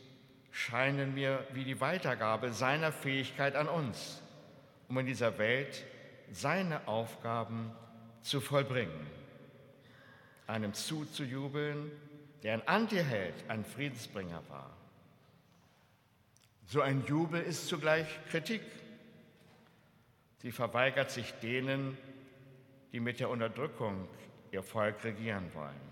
scheinen 0.51 1.13
mir 1.13 1.45
wie 1.53 1.65
die 1.65 1.79
Weitergabe 1.81 2.53
seiner 2.53 2.91
Fähigkeit 2.91 3.55
an 3.55 3.67
uns, 3.67 4.21
um 4.87 4.97
in 4.97 5.05
dieser 5.05 5.37
Welt 5.37 5.85
seine 6.31 6.87
Aufgaben 6.87 7.71
zu 8.21 8.39
vollbringen, 8.39 9.07
einem 10.47 10.73
zuzujubeln, 10.73 11.91
der 12.43 12.53
ein 12.53 12.67
Antiheld, 12.67 13.35
ein 13.49 13.65
Friedensbringer 13.65 14.41
war. 14.49 14.69
So 16.65 16.81
ein 16.81 17.05
Jubel 17.05 17.41
ist 17.41 17.67
zugleich 17.67 18.07
Kritik. 18.29 18.61
Sie 20.41 20.51
verweigert 20.51 21.11
sich 21.11 21.33
denen, 21.41 21.97
die 22.93 23.01
mit 23.01 23.19
der 23.19 23.29
Unterdrückung 23.29 24.07
ihr 24.51 24.63
Volk 24.63 25.03
regieren 25.03 25.51
wollen. 25.53 25.90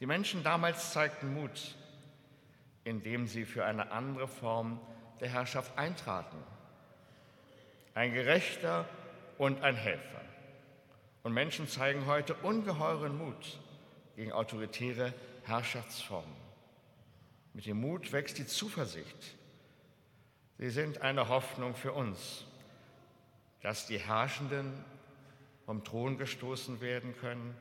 Die 0.00 0.06
Menschen 0.06 0.44
damals 0.44 0.92
zeigten 0.92 1.34
Mut, 1.34 1.74
indem 2.84 3.26
sie 3.26 3.44
für 3.44 3.64
eine 3.64 3.90
andere 3.90 4.28
Form 4.28 4.80
der 5.20 5.28
Herrschaft 5.28 5.76
eintraten. 5.76 6.36
Ein 7.94 8.14
Gerechter 8.14 8.88
und 9.38 9.62
ein 9.62 9.74
Helfer. 9.74 10.20
Und 11.24 11.32
Menschen 11.32 11.68
zeigen 11.68 12.06
heute 12.06 12.34
ungeheuren 12.34 13.18
Mut 13.18 13.58
gegen 14.14 14.32
autoritäre 14.32 15.12
Herrschaftsformen. 15.42 16.36
Mit 17.52 17.66
dem 17.66 17.80
Mut 17.80 18.12
wächst 18.12 18.38
die 18.38 18.46
Zuversicht. 18.46 19.36
Sie 20.58 20.70
sind 20.70 21.02
eine 21.02 21.28
Hoffnung 21.28 21.74
für 21.74 21.92
uns, 21.92 22.44
dass 23.62 23.86
die 23.86 23.98
Herrschenden 23.98 24.84
vom 25.66 25.82
Thron 25.82 26.18
gestoßen 26.18 26.80
werden 26.80 27.16
können 27.16 27.56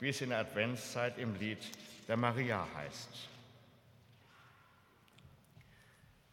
wie 0.00 0.08
es 0.08 0.20
in 0.20 0.30
der 0.30 0.38
Adventszeit 0.38 1.18
im 1.18 1.34
Lied 1.36 1.58
der 2.06 2.16
Maria 2.16 2.66
heißt. 2.74 3.28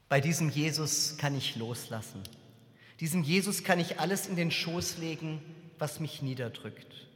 Bei 0.08 0.22
diesem 0.22 0.50
Jesus 0.50 1.18
kann 1.18 1.36
ich 1.36 1.56
loslassen. 1.56 2.22
Diesem 3.00 3.24
Jesus 3.24 3.64
kann 3.64 3.80
ich 3.80 4.00
alles 4.00 4.28
in 4.28 4.36
den 4.36 4.52
Schoß 4.52 4.98
legen, 4.98 5.42
was 5.80 6.00
mich 6.00 6.22
niederdrückt. 6.22 7.08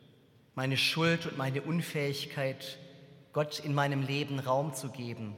Meine 0.56 0.76
Schuld 0.76 1.26
und 1.26 1.38
meine 1.38 1.62
Unfähigkeit, 1.62 2.78
Gott 3.32 3.60
in 3.60 3.74
meinem 3.74 4.02
Leben 4.02 4.40
Raum 4.40 4.74
zu 4.74 4.90
geben. 4.90 5.38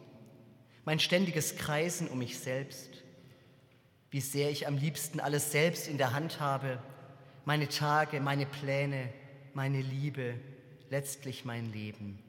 Mein 0.85 0.99
ständiges 0.99 1.57
Kreisen 1.57 2.07
um 2.07 2.17
mich 2.19 2.39
selbst. 2.39 2.89
Wie 4.09 4.21
sehr 4.21 4.49
ich 4.49 4.65
am 4.65 4.77
liebsten 4.77 5.19
alles 5.19 5.51
selbst 5.51 5.87
in 5.87 5.97
der 5.97 6.13
Hand 6.13 6.39
habe, 6.39 6.81
meine 7.45 7.67
Tage, 7.67 8.19
meine 8.19 8.45
Pläne, 8.45 9.09
meine 9.53 9.81
Liebe, 9.81 10.35
letztlich 10.91 11.45
mein 11.45 11.71
Leben. 11.71 12.19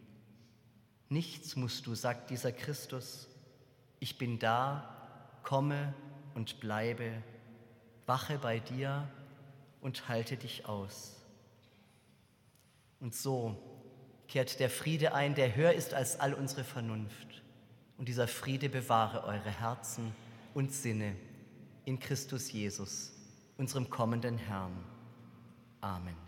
Nichts 1.08 1.56
musst 1.56 1.86
du, 1.86 1.94
sagt 1.94 2.30
dieser 2.30 2.52
Christus. 2.52 3.28
Ich 3.98 4.16
bin 4.16 4.38
da, 4.38 4.88
komme 5.42 5.92
und 6.34 6.60
bleibe, 6.60 7.22
wache 8.06 8.38
bei 8.38 8.60
dir 8.60 9.06
und 9.80 10.08
halte 10.08 10.36
dich 10.36 10.66
aus. 10.66 11.16
Und 13.00 13.14
so 13.14 13.58
kehrt 14.28 14.60
der 14.60 14.70
Friede 14.70 15.12
ein, 15.12 15.34
der 15.34 15.54
höher 15.56 15.72
ist 15.72 15.92
als 15.92 16.18
all 16.20 16.32
unsere 16.32 16.64
Vernunft. 16.64 17.42
Und 17.98 18.08
dieser 18.08 18.28
Friede 18.28 18.68
bewahre 18.68 19.24
eure 19.24 19.50
Herzen 19.50 20.14
und 20.54 20.72
Sinne 20.72 21.16
in 21.84 21.98
Christus 21.98 22.52
Jesus, 22.52 23.12
unserem 23.58 23.90
kommenden 23.90 24.38
Herrn. 24.38 24.84
Amen. 25.80 26.21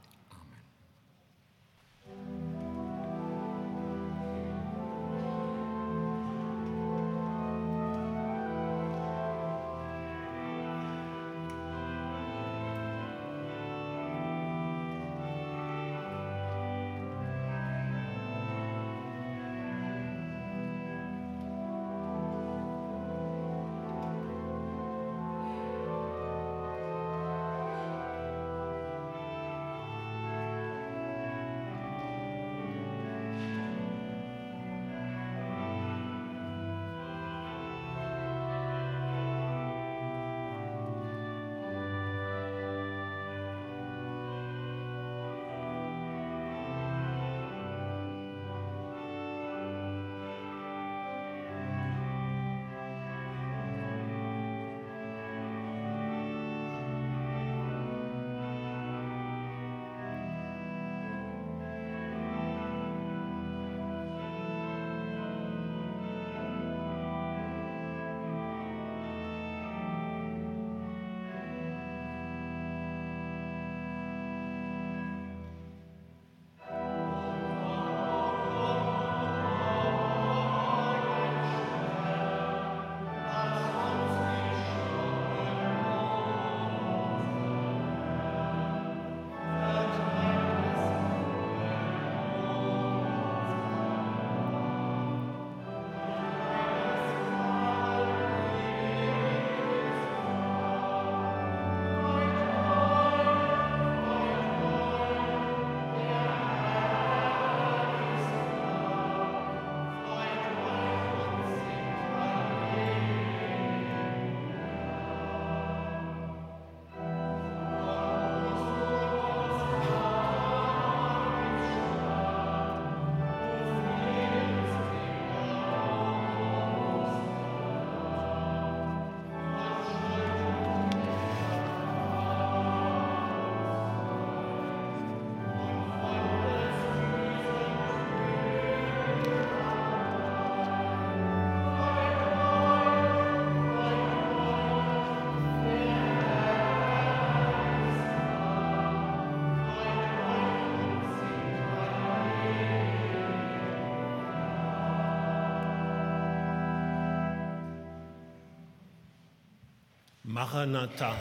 Maranatha, 160.45 161.17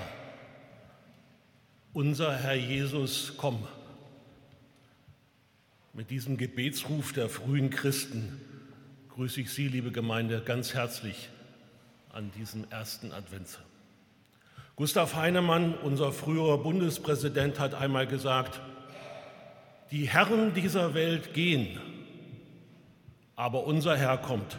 unser 1.93 2.35
Herr 2.35 2.55
Jesus, 2.55 3.35
komm. 3.37 3.65
Mit 5.93 6.09
diesem 6.09 6.35
Gebetsruf 6.35 7.13
der 7.13 7.29
frühen 7.29 7.69
Christen 7.69 8.41
grüße 9.15 9.39
ich 9.39 9.53
Sie, 9.53 9.69
liebe 9.69 9.91
Gemeinde, 9.91 10.41
ganz 10.41 10.73
herzlich 10.73 11.29
an 12.11 12.31
diesem 12.37 12.69
ersten 12.69 13.13
Advents. 13.13 13.59
Gustav 14.75 15.15
Heinemann, 15.15 15.73
unser 15.73 16.11
früherer 16.11 16.57
Bundespräsident, 16.57 17.61
hat 17.61 17.75
einmal 17.75 18.07
gesagt, 18.07 18.59
die 19.91 20.09
Herren 20.09 20.53
dieser 20.53 20.95
Welt 20.95 21.33
gehen, 21.33 21.79
aber 23.37 23.63
unser 23.63 23.95
Herr 23.95 24.17
kommt. 24.17 24.57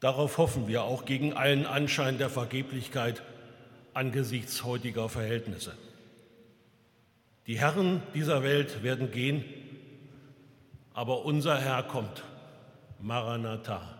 Darauf 0.00 0.38
hoffen 0.38 0.68
wir 0.68 0.82
auch 0.84 1.04
gegen 1.04 1.32
allen 1.32 1.66
Anschein 1.66 2.18
der 2.18 2.30
Vergeblichkeit 2.30 3.22
angesichts 3.94 4.62
heutiger 4.64 5.08
Verhältnisse. 5.08 5.74
Die 7.46 7.58
Herren 7.58 8.02
dieser 8.14 8.42
Welt 8.42 8.82
werden 8.82 9.10
gehen, 9.10 9.44
aber 10.94 11.24
unser 11.24 11.58
Herr 11.58 11.82
kommt. 11.82 12.22
Maranatha. 13.00 13.98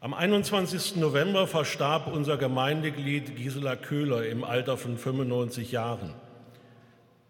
Am 0.00 0.12
21. 0.12 0.96
November 0.96 1.46
verstarb 1.46 2.08
unser 2.08 2.36
Gemeindeglied 2.36 3.36
Gisela 3.36 3.74
Köhler 3.74 4.26
im 4.26 4.44
Alter 4.44 4.76
von 4.76 4.98
95 4.98 5.72
Jahren. 5.72 6.12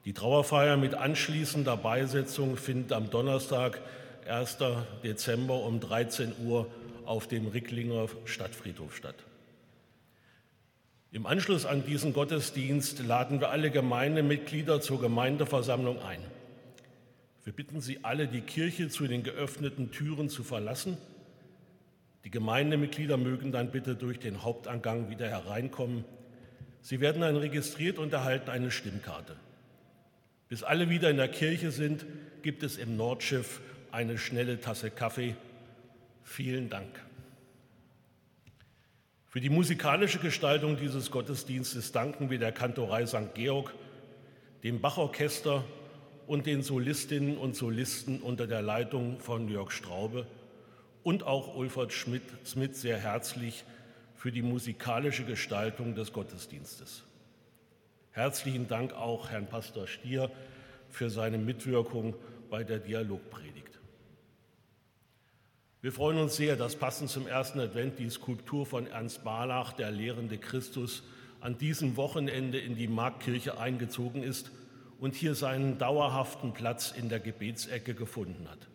Die 0.05 0.13
Trauerfeier 0.13 0.77
mit 0.77 0.95
anschließender 0.95 1.77
Beisetzung 1.77 2.57
findet 2.57 2.93
am 2.93 3.11
Donnerstag, 3.11 3.81
1. 4.29 4.59
Dezember 5.03 5.63
um 5.63 5.81
13 5.81 6.33
Uhr 6.45 6.71
auf 7.05 7.29
dem 7.29 7.47
Ricklinger 7.47 8.09
Stadtfriedhof 8.25 8.97
statt. 8.97 9.17
Im 11.13 11.27
Anschluss 11.27 11.65
an 11.65 11.85
diesen 11.85 12.13
Gottesdienst 12.13 12.99
laden 13.01 13.41
wir 13.41 13.51
alle 13.51 13.71
Gemeindemitglieder 13.71 14.81
zur 14.81 15.01
Gemeindeversammlung 15.01 16.03
ein. 16.03 16.21
Wir 17.45 17.53
bitten 17.53 17.81
Sie 17.81 18.01
alle, 18.03 18.27
die 18.27 18.41
Kirche 18.41 18.89
zu 18.89 19.07
den 19.07 19.23
geöffneten 19.23 19.91
Türen 19.93 20.29
zu 20.29 20.43
verlassen. 20.43 20.97
Die 22.25 22.31
Gemeindemitglieder 22.31 23.17
mögen 23.19 23.53
dann 23.53 23.71
bitte 23.71 23.95
durch 23.95 24.19
den 24.19 24.43
Hauptangang 24.43 25.11
wieder 25.11 25.29
hereinkommen. 25.29 26.05
Sie 26.81 27.01
werden 27.01 27.21
dann 27.21 27.37
registriert 27.37 27.99
und 27.99 28.13
erhalten 28.13 28.51
eine 28.51 28.71
Stimmkarte. 28.71 29.37
Bis 30.49 30.63
alle 30.63 30.89
wieder 30.89 31.11
in 31.11 31.19
der 31.19 31.29
Kirche 31.29 31.71
sind, 31.71 32.07
gibt 32.43 32.63
es 32.63 32.77
im 32.77 32.97
Nordschiff 32.97 33.61
eine 33.95 34.19
schnelle 34.19 34.61
Tasse 34.61 34.91
Kaffee. 34.91 35.37
Vielen 36.25 36.69
Dank. 36.69 37.01
Für 39.29 39.41
die 39.41 39.51
musikalische 39.51 40.19
Gestaltung 40.19 40.77
dieses 40.77 41.13
Gottesdienstes 41.13 41.93
danken 41.93 42.29
wir 42.29 42.41
der 42.41 42.51
Kantorei 42.51 43.07
St. 43.07 43.35
Georg, 43.35 43.73
dem 44.65 44.81
Bachorchester 44.81 45.65
und 46.27 46.47
den 46.47 46.63
Solistinnen 46.63 47.39
und 47.39 47.55
Solisten 47.55 48.21
unter 48.21 48.49
der 48.49 48.63
Leitung 48.63 49.21
von 49.21 49.49
Jörg 49.49 49.71
Straube 49.71 50.27
und 51.05 51.23
auch 51.23 51.55
Ulfert 51.55 51.93
Schmidt, 51.93 52.23
Smith 52.45 52.81
sehr 52.81 52.99
herzlich 52.99 53.63
für 54.17 54.33
die 54.33 54.43
musikalische 54.43 55.25
Gestaltung 55.25 55.95
des 55.95 56.13
Gottesdienstes. 56.13 57.05
Herzlichen 58.11 58.67
Dank 58.67 58.93
auch 58.93 59.31
Herrn 59.31 59.47
Pastor 59.47 59.87
Stier 59.87 60.33
für 60.91 61.11
seine 61.11 61.39
Mitwirkung 61.39 62.15
bei 62.51 62.65
der 62.65 62.79
Dialogpredigt. 62.79 63.44
Wir 65.85 65.93
freuen 65.93 66.17
uns 66.17 66.37
sehr, 66.37 66.57
dass 66.57 66.77
passend 66.77 67.11
zum 67.11 67.27
ersten 67.27 67.61
Advent 67.61 67.99
die 67.99 68.09
Skulptur 68.09 68.65
von 68.65 68.87
Ernst 68.87 69.23
Barlach, 69.23 69.75
der 69.75 69.91
lehrende 69.91 70.39
Christus, 70.39 71.03
an 71.43 71.59
diesem 71.59 71.99
Wochenende 71.99 72.59
in 72.59 72.75
die 72.75 72.89
Marktkirche 72.89 73.59
eingezogen 73.59 74.23
ist 74.23 74.51
und 74.99 75.15
hier 75.15 75.35
seinen 75.35 75.77
dauerhaften 75.77 76.55
Platz 76.55 76.91
in 76.91 77.11
der 77.11 77.21
Gebetsecke 77.21 77.93
gefunden 77.93 78.49
hat. 78.51 78.67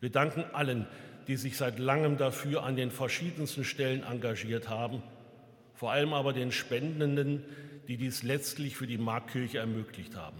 Wir 0.00 0.08
danken 0.08 0.44
allen, 0.54 0.86
die 1.26 1.36
sich 1.36 1.58
seit 1.58 1.78
langem 1.78 2.16
dafür 2.16 2.62
an 2.62 2.76
den 2.76 2.90
verschiedensten 2.90 3.64
Stellen 3.64 4.02
engagiert 4.02 4.70
haben, 4.70 5.02
vor 5.74 5.92
allem 5.92 6.14
aber 6.14 6.32
den 6.32 6.52
Spendenden, 6.52 7.44
die 7.86 7.98
dies 7.98 8.22
letztlich 8.22 8.76
für 8.76 8.86
die 8.86 8.96
Marktkirche 8.96 9.58
ermöglicht 9.58 10.16
haben. 10.16 10.38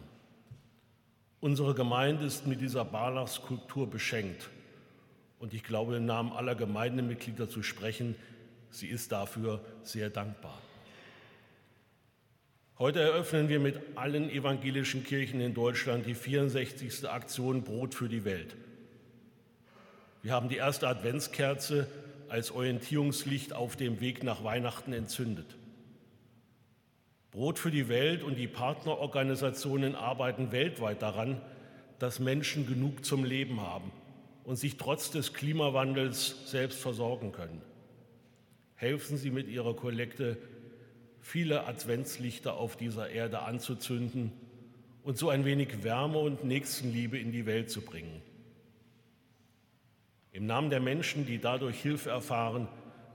Unsere 1.40 1.74
Gemeinde 1.74 2.24
ist 2.24 2.46
mit 2.46 2.62
dieser 2.62 2.86
Barlach-Skulptur 2.86 3.90
beschenkt 3.90 4.48
und 5.38 5.54
ich 5.54 5.62
glaube, 5.62 5.96
im 5.96 6.06
Namen 6.06 6.32
aller 6.32 6.54
Gemeindemitglieder 6.54 7.48
zu 7.48 7.62
sprechen, 7.62 8.14
sie 8.70 8.88
ist 8.88 9.12
dafür 9.12 9.64
sehr 9.82 10.10
dankbar. 10.10 10.58
Heute 12.78 13.00
eröffnen 13.00 13.48
wir 13.48 13.58
mit 13.58 13.80
allen 13.96 14.30
evangelischen 14.30 15.04
Kirchen 15.04 15.40
in 15.40 15.54
Deutschland 15.54 16.06
die 16.06 16.14
64. 16.14 17.08
Aktion 17.08 17.62
Brot 17.64 17.94
für 17.94 18.08
die 18.08 18.24
Welt. 18.24 18.56
Wir 20.22 20.32
haben 20.32 20.48
die 20.48 20.56
erste 20.56 20.86
Adventskerze 20.86 21.88
als 22.28 22.50
Orientierungslicht 22.50 23.52
auf 23.52 23.76
dem 23.76 24.00
Weg 24.00 24.22
nach 24.22 24.44
Weihnachten 24.44 24.92
entzündet. 24.92 25.56
Brot 27.30 27.58
für 27.58 27.70
die 27.70 27.88
Welt 27.88 28.22
und 28.22 28.36
die 28.36 28.48
Partnerorganisationen 28.48 29.94
arbeiten 29.94 30.52
weltweit 30.52 31.02
daran, 31.02 31.40
dass 31.98 32.20
Menschen 32.20 32.66
genug 32.66 33.04
zum 33.04 33.24
Leben 33.24 33.60
haben 33.60 33.90
und 34.48 34.56
sich 34.56 34.78
trotz 34.78 35.10
des 35.10 35.34
Klimawandels 35.34 36.50
selbst 36.50 36.80
versorgen 36.80 37.32
können. 37.32 37.60
Helfen 38.76 39.18
Sie 39.18 39.30
mit 39.30 39.46
Ihrer 39.46 39.76
Kollekte, 39.76 40.38
viele 41.20 41.66
Adventslichter 41.66 42.54
auf 42.54 42.74
dieser 42.74 43.10
Erde 43.10 43.40
anzuzünden 43.40 44.32
und 45.02 45.18
so 45.18 45.28
ein 45.28 45.44
wenig 45.44 45.82
Wärme 45.82 46.16
und 46.16 46.44
Nächstenliebe 46.44 47.18
in 47.18 47.30
die 47.30 47.44
Welt 47.44 47.70
zu 47.70 47.82
bringen. 47.82 48.22
Im 50.32 50.46
Namen 50.46 50.70
der 50.70 50.80
Menschen, 50.80 51.26
die 51.26 51.38
dadurch 51.38 51.82
Hilfe 51.82 52.08
erfahren, 52.08 52.68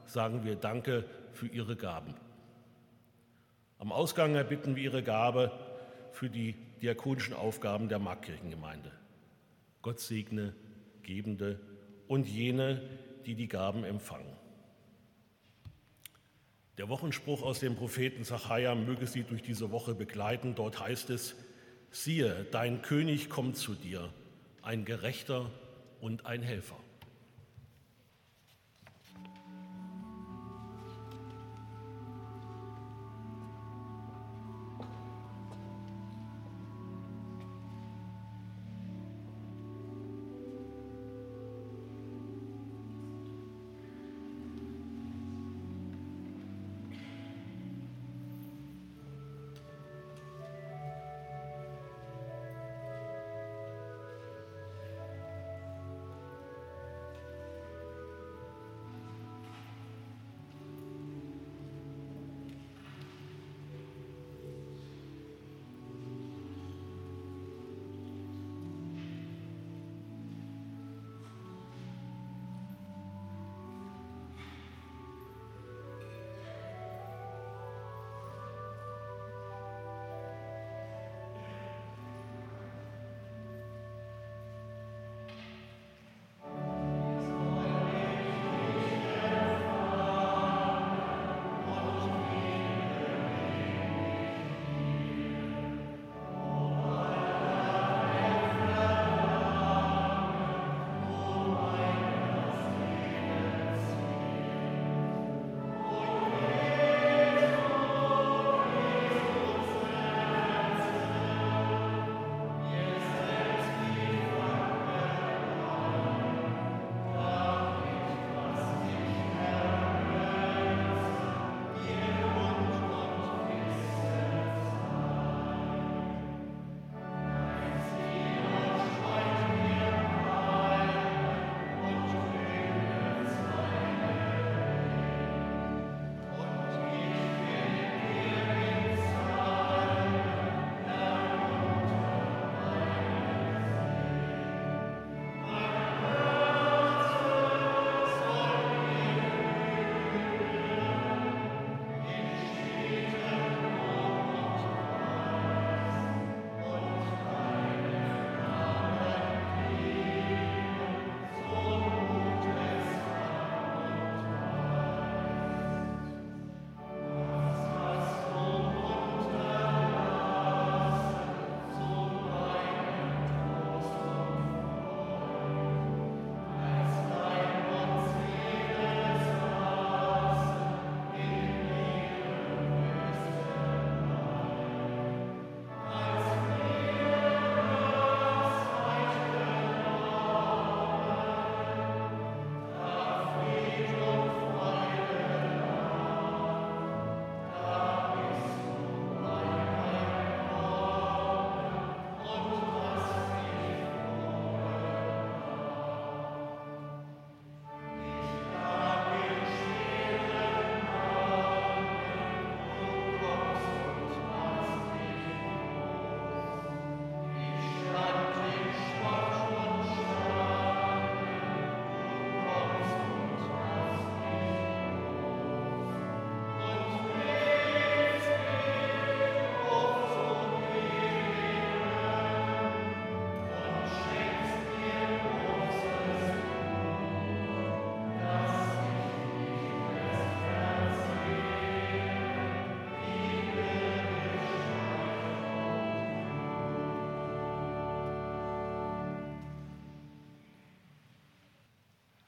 sagen 0.06 0.46
wir 0.46 0.56
Danke 0.56 1.04
für 1.32 1.48
Ihre 1.48 1.76
Gaben. 1.76 2.14
Am 3.80 3.92
Ausgang 3.92 4.36
erbitten 4.36 4.76
wir 4.76 4.84
Ihre 4.84 5.02
Gabe 5.02 5.52
für 6.12 6.30
die 6.30 6.54
diakonischen 6.84 7.34
Aufgaben 7.34 7.90
der 7.90 7.98
Markkirchengemeinde. 7.98 8.92
Gott 9.82 10.00
segne 10.00 10.54
Gebende 11.04 11.60
und 12.08 12.28
jene, 12.28 12.82
die 13.26 13.36
die 13.36 13.48
Gaben 13.48 13.84
empfangen. 13.84 14.36
Der 16.78 16.90
Wochenspruch 16.90 17.44
aus 17.44 17.60
dem 17.60 17.76
Propheten 17.76 18.24
Zachariah 18.24 18.74
möge 18.74 19.06
Sie 19.06 19.24
durch 19.24 19.44
diese 19.44 19.72
Woche 19.72 19.94
begleiten. 19.94 20.56
Dort 20.56 20.80
heißt 20.80 21.12
es: 21.12 21.36
Siehe, 21.92 22.48
dein 22.52 22.82
König 22.82 23.30
kommt 23.30 23.58
zu 23.58 23.76
dir, 23.76 24.12
ein 24.64 24.84
Gerechter 24.84 25.52
und 26.02 26.26
ein 26.26 26.42
Helfer. 26.42 26.83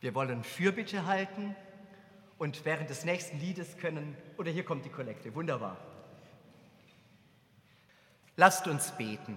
Wir 0.05 0.13
wollen 0.13 0.43
Fürbitte 0.43 1.07
halten 1.07 1.55
und 2.37 2.63
während 2.63 2.91
des 2.91 3.05
nächsten 3.05 3.39
Liedes 3.39 3.75
können, 3.77 4.15
oder 4.37 4.51
hier 4.51 4.63
kommt 4.63 4.85
die 4.85 4.91
Kollekte, 4.91 5.33
wunderbar. 5.33 5.77
Lasst 8.35 8.67
uns 8.67 8.91
beten. 8.91 9.35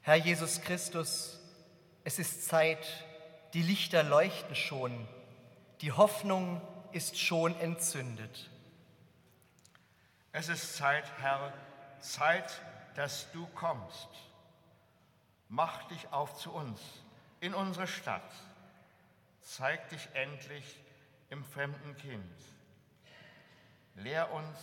Herr 0.00 0.16
Jesus 0.16 0.60
Christus, 0.60 1.38
es 2.02 2.18
ist 2.18 2.48
Zeit, 2.48 2.84
die 3.52 3.62
Lichter 3.62 4.02
leuchten 4.02 4.56
schon, 4.56 5.06
die 5.80 5.92
Hoffnung 5.92 6.60
ist 6.90 7.16
schon 7.16 7.54
entzündet. 7.60 8.50
Es 10.32 10.48
ist 10.48 10.76
Zeit, 10.76 11.04
Herr, 11.20 11.52
Zeit, 12.00 12.60
dass 12.96 13.30
du 13.30 13.46
kommst. 13.54 14.08
Mach 15.48 15.84
dich 15.84 16.12
auf 16.12 16.36
zu 16.38 16.50
uns, 16.50 16.80
in 17.38 17.54
unsere 17.54 17.86
Stadt. 17.86 18.32
Zeig 19.44 19.90
dich 19.90 20.08
endlich 20.14 20.80
im 21.28 21.44
fremden 21.44 21.94
Kind. 21.96 22.34
Lehr 23.94 24.32
uns 24.32 24.58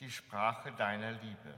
die 0.00 0.10
Sprache 0.10 0.70
deiner 0.72 1.12
Liebe. 1.12 1.54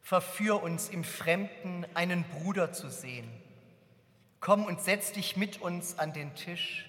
Verführ 0.00 0.62
uns 0.62 0.88
im 0.88 1.02
Fremden 1.02 1.84
einen 1.94 2.22
Bruder 2.24 2.72
zu 2.72 2.88
sehen. 2.88 3.30
Komm 4.38 4.64
und 4.64 4.80
setz 4.80 5.12
dich 5.12 5.36
mit 5.36 5.60
uns 5.60 5.98
an 5.98 6.12
den 6.12 6.34
Tisch. 6.36 6.88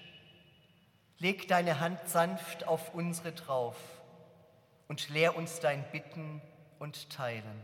Leg 1.18 1.48
deine 1.48 1.80
Hand 1.80 2.08
sanft 2.08 2.66
auf 2.66 2.94
unsere 2.94 3.32
drauf 3.32 3.76
und 4.86 5.08
lehr 5.08 5.36
uns 5.36 5.58
dein 5.58 5.82
Bitten 5.90 6.40
und 6.78 7.10
Teilen. 7.10 7.62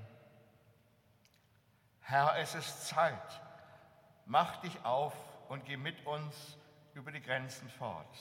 Herr, 2.00 2.36
es 2.38 2.56
ist 2.56 2.88
Zeit. 2.88 3.40
Mach 4.26 4.60
dich 4.62 4.84
auf 4.84 5.14
und 5.50 5.64
geh 5.64 5.76
mit 5.76 6.06
uns 6.06 6.56
über 6.94 7.10
die 7.10 7.20
Grenzen 7.20 7.68
fort. 7.70 8.16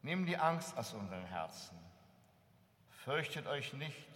Nimm 0.00 0.24
die 0.24 0.38
Angst 0.38 0.76
aus 0.78 0.94
unseren 0.94 1.26
Herzen. 1.26 1.78
Fürchtet 3.04 3.46
euch 3.46 3.74
nicht, 3.74 4.08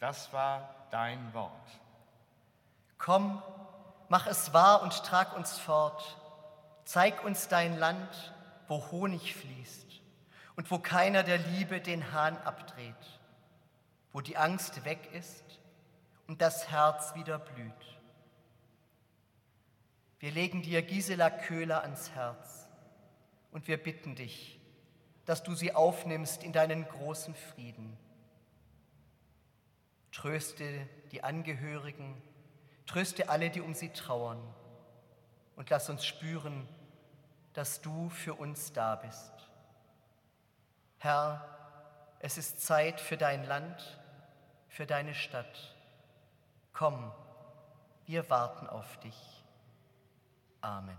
das 0.00 0.32
war 0.32 0.74
dein 0.90 1.34
Wort. 1.34 1.68
Komm, 2.96 3.42
mach 4.08 4.26
es 4.26 4.54
wahr 4.54 4.82
und 4.82 5.04
trag 5.04 5.36
uns 5.36 5.58
fort. 5.58 6.16
Zeig 6.86 7.22
uns 7.24 7.46
dein 7.46 7.78
Land, 7.78 8.34
wo 8.66 8.90
Honig 8.90 9.34
fließt 9.34 10.00
und 10.56 10.70
wo 10.70 10.78
keiner 10.78 11.24
der 11.24 11.38
Liebe 11.38 11.82
den 11.82 12.12
Hahn 12.12 12.38
abdreht, 12.38 13.20
wo 14.14 14.22
die 14.22 14.38
Angst 14.38 14.86
weg 14.86 15.12
ist 15.12 15.44
und 16.26 16.40
das 16.40 16.70
Herz 16.70 17.14
wieder 17.14 17.38
blüht. 17.38 17.93
Wir 20.24 20.32
legen 20.32 20.62
dir 20.62 20.80
Gisela 20.80 21.28
Köhler 21.28 21.82
ans 21.82 22.12
Herz 22.12 22.66
und 23.52 23.68
wir 23.68 23.76
bitten 23.76 24.14
dich, 24.14 24.58
dass 25.26 25.42
du 25.42 25.54
sie 25.54 25.74
aufnimmst 25.74 26.42
in 26.42 26.54
deinen 26.54 26.88
großen 26.88 27.34
Frieden. 27.34 27.98
Tröste 30.12 30.88
die 31.12 31.22
Angehörigen, 31.22 32.22
tröste 32.86 33.28
alle, 33.28 33.50
die 33.50 33.60
um 33.60 33.74
sie 33.74 33.90
trauern 33.90 34.40
und 35.56 35.68
lass 35.68 35.90
uns 35.90 36.06
spüren, 36.06 36.66
dass 37.52 37.82
du 37.82 38.08
für 38.08 38.32
uns 38.32 38.72
da 38.72 38.96
bist. 38.96 39.34
Herr, 41.00 41.46
es 42.20 42.38
ist 42.38 42.62
Zeit 42.62 42.98
für 42.98 43.18
dein 43.18 43.44
Land, 43.44 44.00
für 44.68 44.86
deine 44.86 45.14
Stadt. 45.14 45.76
Komm, 46.72 47.12
wir 48.06 48.30
warten 48.30 48.66
auf 48.66 48.98
dich. 49.00 49.33
Amen. 50.64 50.96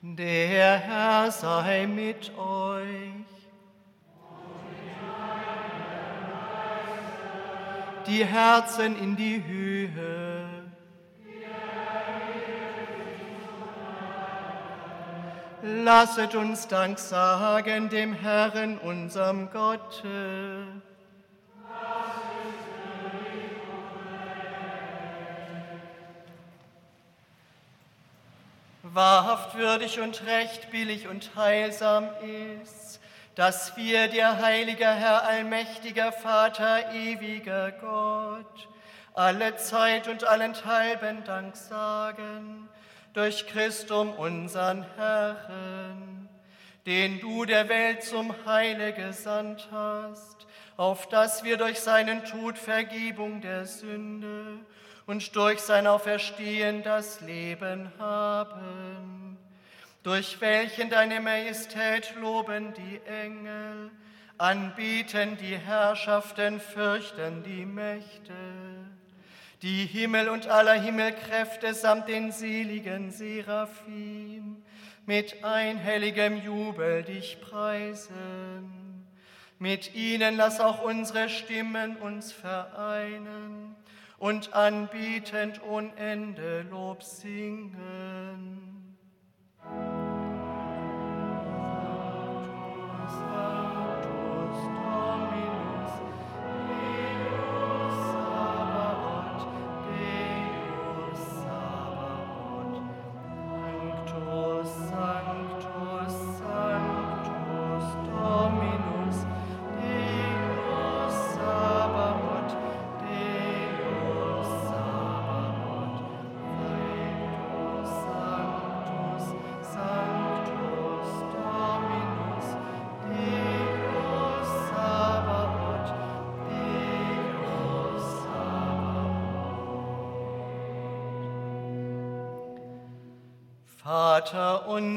Der 0.00 0.78
Herr 0.78 1.30
sei 1.30 1.86
mit 1.86 2.32
euch. 2.38 2.86
Die 8.06 8.24
Herzen 8.24 8.96
in 8.96 9.16
die 9.16 9.44
Höhe. 9.44 10.48
Lasset 15.60 16.34
uns 16.34 16.66
Dank 16.66 16.98
sagen 16.98 17.90
dem 17.90 18.14
Herrn, 18.14 18.78
unserem 18.78 19.50
Gott. 19.50 20.02
Wahrhaft 28.94 29.54
würdig 29.56 30.00
und 30.00 30.26
recht, 30.26 30.70
billig 30.70 31.08
und 31.08 31.34
heilsam 31.34 32.10
ist, 32.62 33.00
dass 33.34 33.74
wir 33.74 34.08
dir, 34.08 34.42
heiliger 34.42 34.92
Herr, 34.92 35.26
allmächtiger 35.26 36.12
Vater, 36.12 36.92
ewiger 36.92 37.72
Gott, 37.72 38.68
alle 39.14 39.56
Zeit 39.56 40.08
und 40.08 40.24
allenthalben 40.24 41.24
Dank 41.24 41.56
sagen, 41.56 42.68
durch 43.14 43.46
Christum 43.46 44.12
unseren 44.12 44.84
Herrn, 44.96 46.28
den 46.84 47.18
du 47.18 47.46
der 47.46 47.70
Welt 47.70 48.02
zum 48.02 48.34
Heile 48.44 48.92
gesandt 48.92 49.68
hast, 49.72 50.46
auf 50.76 51.08
dass 51.08 51.44
wir 51.44 51.56
durch 51.56 51.80
seinen 51.80 52.26
Tod 52.26 52.58
Vergebung 52.58 53.40
der 53.40 53.64
Sünde 53.64 54.58
und 55.06 55.34
durch 55.36 55.60
sein 55.60 55.86
Auferstehen 55.86 56.82
das 56.82 57.20
Leben 57.20 57.90
haben, 57.98 59.36
durch 60.02 60.40
welchen 60.40 60.90
deine 60.90 61.20
Majestät 61.20 62.14
loben 62.16 62.74
die 62.74 63.00
Engel, 63.06 63.90
anbieten 64.38 65.36
die 65.36 65.56
Herrschaften, 65.56 66.60
fürchten 66.60 67.42
die 67.42 67.64
Mächte, 67.64 68.34
die 69.62 69.86
Himmel 69.86 70.28
und 70.28 70.48
aller 70.48 70.80
Himmelkräfte 70.80 71.72
samt 71.74 72.08
den 72.08 72.32
seligen 72.32 73.10
Seraphim 73.10 74.62
mit 75.06 75.44
einhelligem 75.44 76.42
Jubel 76.42 77.02
dich 77.02 77.40
preisen. 77.40 79.06
Mit 79.58 79.94
ihnen 79.94 80.36
lass 80.36 80.58
auch 80.58 80.82
unsere 80.82 81.28
Stimmen 81.28 81.96
uns 81.96 82.32
vereinen 82.32 83.76
und 84.22 84.54
anbietend 84.54 85.60
ohne 85.64 85.92
Ende 85.96 86.62
Lob 86.70 87.02
singen. 87.02 88.71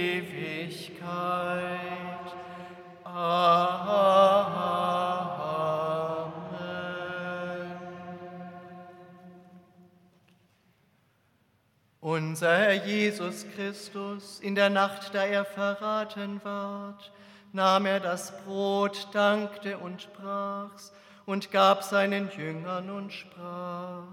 Unser 12.02 12.58
Herr 12.58 12.74
Jesus 12.86 13.46
Christus, 13.56 14.40
in 14.42 14.56
der 14.56 14.70
Nacht, 14.70 15.16
da 15.16 15.24
er 15.24 15.46
verraten 15.46 16.42
ward, 16.44 17.14
nahm 17.54 17.86
er 17.86 18.02
das 18.02 18.38
Brot, 18.44 19.08
dankte 19.14 19.78
und 19.78 20.12
brach's 20.14 20.92
und 21.26 21.52
gab 21.52 21.84
seinen 21.84 22.30
Jüngern 22.36 22.90
und 22.90 23.14
sprach, 23.14 24.04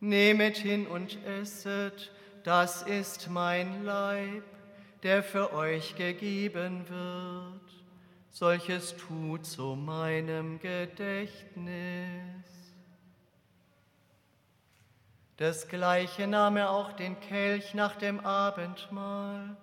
Nehmet 0.00 0.56
hin 0.56 0.86
und 0.86 1.24
esset, 1.24 2.10
das 2.48 2.80
ist 2.80 3.28
mein 3.28 3.84
Leib, 3.84 4.42
der 5.02 5.22
für 5.22 5.52
euch 5.52 5.96
gegeben 5.96 6.88
wird. 6.88 7.60
Solches 8.30 8.96
tut 8.96 9.44
zu 9.44 9.76
meinem 9.76 10.58
Gedächtnis. 10.58 11.68
Desgleiche 15.38 16.26
nahm 16.26 16.56
er 16.56 16.70
auch 16.70 16.94
den 16.94 17.20
Kelch 17.20 17.74
nach 17.74 17.96
dem 17.96 18.18
Abendmahl, 18.20 19.54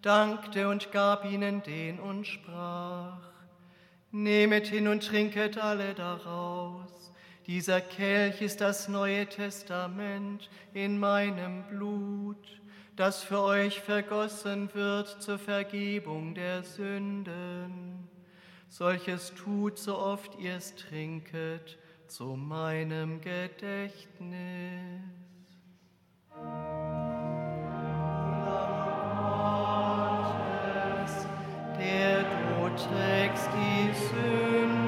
dankte 0.00 0.68
und 0.68 0.92
gab 0.92 1.24
ihnen 1.24 1.64
den 1.64 1.98
und 1.98 2.28
sprach, 2.28 3.18
Nehmet 4.12 4.68
hin 4.68 4.86
und 4.86 5.04
trinket 5.04 5.58
alle 5.58 5.94
daraus. 5.94 6.99
Dieser 7.46 7.80
Kelch 7.80 8.42
ist 8.42 8.60
das 8.60 8.88
Neue 8.88 9.26
Testament 9.26 10.50
in 10.74 10.98
meinem 10.98 11.64
Blut, 11.68 12.60
das 12.96 13.22
für 13.22 13.40
euch 13.40 13.80
vergossen 13.80 14.72
wird 14.74 15.22
zur 15.22 15.38
Vergebung 15.38 16.34
der 16.34 16.62
Sünden. 16.62 18.08
Solches 18.68 19.32
tut, 19.34 19.78
so 19.78 19.98
oft 19.98 20.38
ihr 20.38 20.56
es 20.56 20.76
trinket, 20.76 21.78
zu 22.06 22.36
meinem 22.36 23.20
Gedächtnis. 23.20 25.00
der 31.78 32.22
du 32.22 32.68
trägst 32.76 33.48
die 33.54 33.92
Sünd 33.94 34.79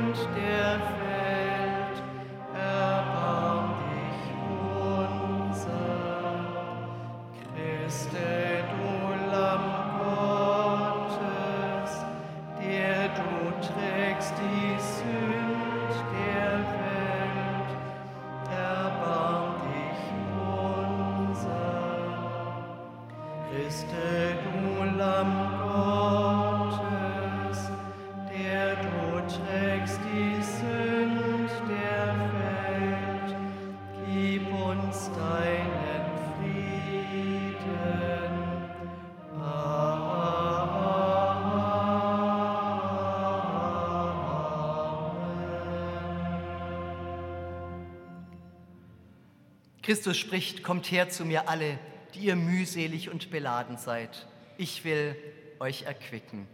Christus 49.92 50.16
spricht, 50.16 50.62
kommt 50.62 50.90
her 50.90 51.10
zu 51.10 51.26
mir 51.26 51.50
alle, 51.50 51.78
die 52.14 52.20
ihr 52.20 52.34
mühselig 52.34 53.10
und 53.10 53.30
beladen 53.30 53.76
seid. 53.76 54.26
Ich 54.56 54.86
will 54.86 55.14
euch 55.60 55.82
erquicken. 55.82 56.46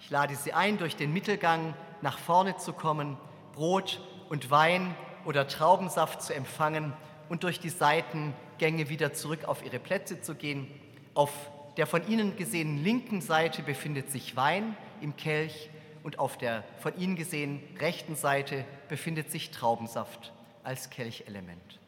Ich 0.00 0.08
lade 0.08 0.36
Sie 0.36 0.52
ein, 0.52 0.78
durch 0.78 0.94
den 0.94 1.12
Mittelgang 1.12 1.74
nach 2.00 2.16
vorne 2.16 2.56
zu 2.56 2.72
kommen, 2.72 3.16
Brot 3.54 4.00
und 4.28 4.52
Wein 4.52 4.94
oder 5.24 5.48
Traubensaft 5.48 6.22
zu 6.22 6.32
empfangen 6.32 6.92
und 7.28 7.42
durch 7.42 7.58
die 7.58 7.70
Seitengänge 7.70 8.88
wieder 8.88 9.12
zurück 9.12 9.46
auf 9.46 9.64
Ihre 9.64 9.80
Plätze 9.80 10.20
zu 10.20 10.36
gehen. 10.36 10.68
Auf 11.14 11.32
der 11.76 11.88
von 11.88 12.06
Ihnen 12.06 12.36
gesehenen 12.36 12.84
linken 12.84 13.20
Seite 13.20 13.64
befindet 13.64 14.12
sich 14.12 14.36
Wein 14.36 14.76
im 15.00 15.16
Kelch 15.16 15.70
und 16.04 16.20
auf 16.20 16.38
der 16.38 16.62
von 16.78 16.96
Ihnen 16.96 17.16
gesehenen 17.16 17.60
rechten 17.80 18.14
Seite 18.14 18.64
befindet 18.88 19.28
sich 19.32 19.50
Traubensaft 19.50 20.32
als 20.62 20.88
Kelchelement. 20.88 21.80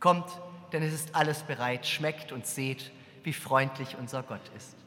Kommt, 0.00 0.26
denn 0.72 0.82
es 0.82 0.94
ist 0.94 1.14
alles 1.14 1.42
bereit, 1.42 1.86
schmeckt 1.86 2.32
und 2.32 2.46
seht, 2.46 2.90
wie 3.24 3.32
freundlich 3.32 3.96
unser 3.98 4.22
Gott 4.22 4.40
ist. 4.56 4.77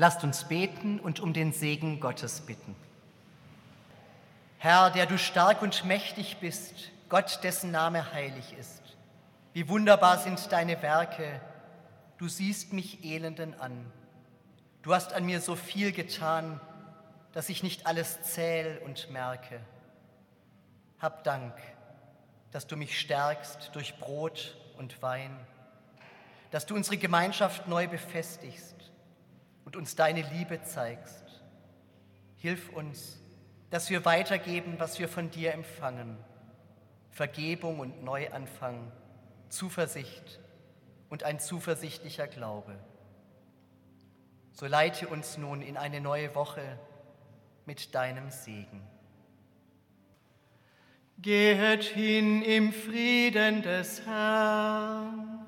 Lasst 0.00 0.22
uns 0.22 0.44
beten 0.44 1.00
und 1.00 1.18
um 1.18 1.32
den 1.32 1.52
Segen 1.52 1.98
Gottes 1.98 2.42
bitten. 2.42 2.76
Herr, 4.58 4.90
der 4.90 5.06
du 5.06 5.18
stark 5.18 5.60
und 5.60 5.84
mächtig 5.84 6.36
bist, 6.36 6.92
Gott, 7.08 7.40
dessen 7.42 7.72
Name 7.72 8.12
heilig 8.12 8.54
ist. 8.56 8.96
Wie 9.54 9.68
wunderbar 9.68 10.18
sind 10.18 10.52
deine 10.52 10.80
Werke. 10.82 11.40
Du 12.16 12.28
siehst 12.28 12.72
mich 12.72 13.04
Elenden 13.04 13.58
an. 13.58 13.90
Du 14.82 14.94
hast 14.94 15.12
an 15.14 15.26
mir 15.26 15.40
so 15.40 15.56
viel 15.56 15.90
getan, 15.90 16.60
dass 17.32 17.48
ich 17.48 17.64
nicht 17.64 17.88
alles 17.88 18.22
zähl 18.22 18.80
und 18.84 19.10
merke. 19.10 19.58
Hab 21.00 21.24
Dank, 21.24 21.54
dass 22.52 22.68
du 22.68 22.76
mich 22.76 23.00
stärkst 23.00 23.70
durch 23.72 23.98
Brot 23.98 24.56
und 24.76 25.02
Wein, 25.02 25.36
dass 26.52 26.66
du 26.66 26.76
unsere 26.76 26.98
Gemeinschaft 26.98 27.66
neu 27.66 27.88
befestigst 27.88 28.78
und 29.68 29.76
uns 29.76 29.94
deine 29.94 30.22
Liebe 30.22 30.62
zeigst. 30.62 31.42
Hilf 32.38 32.70
uns, 32.70 33.18
dass 33.68 33.90
wir 33.90 34.06
weitergeben, 34.06 34.76
was 34.78 34.98
wir 34.98 35.10
von 35.10 35.30
dir 35.30 35.52
empfangen. 35.52 36.16
Vergebung 37.10 37.78
und 37.78 38.02
Neuanfang, 38.02 38.90
Zuversicht 39.50 40.40
und 41.10 41.22
ein 41.22 41.38
zuversichtlicher 41.38 42.28
Glaube. 42.28 42.78
So 44.52 44.64
leite 44.64 45.06
uns 45.06 45.36
nun 45.36 45.60
in 45.60 45.76
eine 45.76 46.00
neue 46.00 46.34
Woche 46.34 46.78
mit 47.66 47.94
deinem 47.94 48.30
Segen. 48.30 48.80
Gehet 51.18 51.84
hin 51.84 52.40
im 52.40 52.72
Frieden 52.72 53.60
des 53.60 54.06
Herrn. 54.06 55.47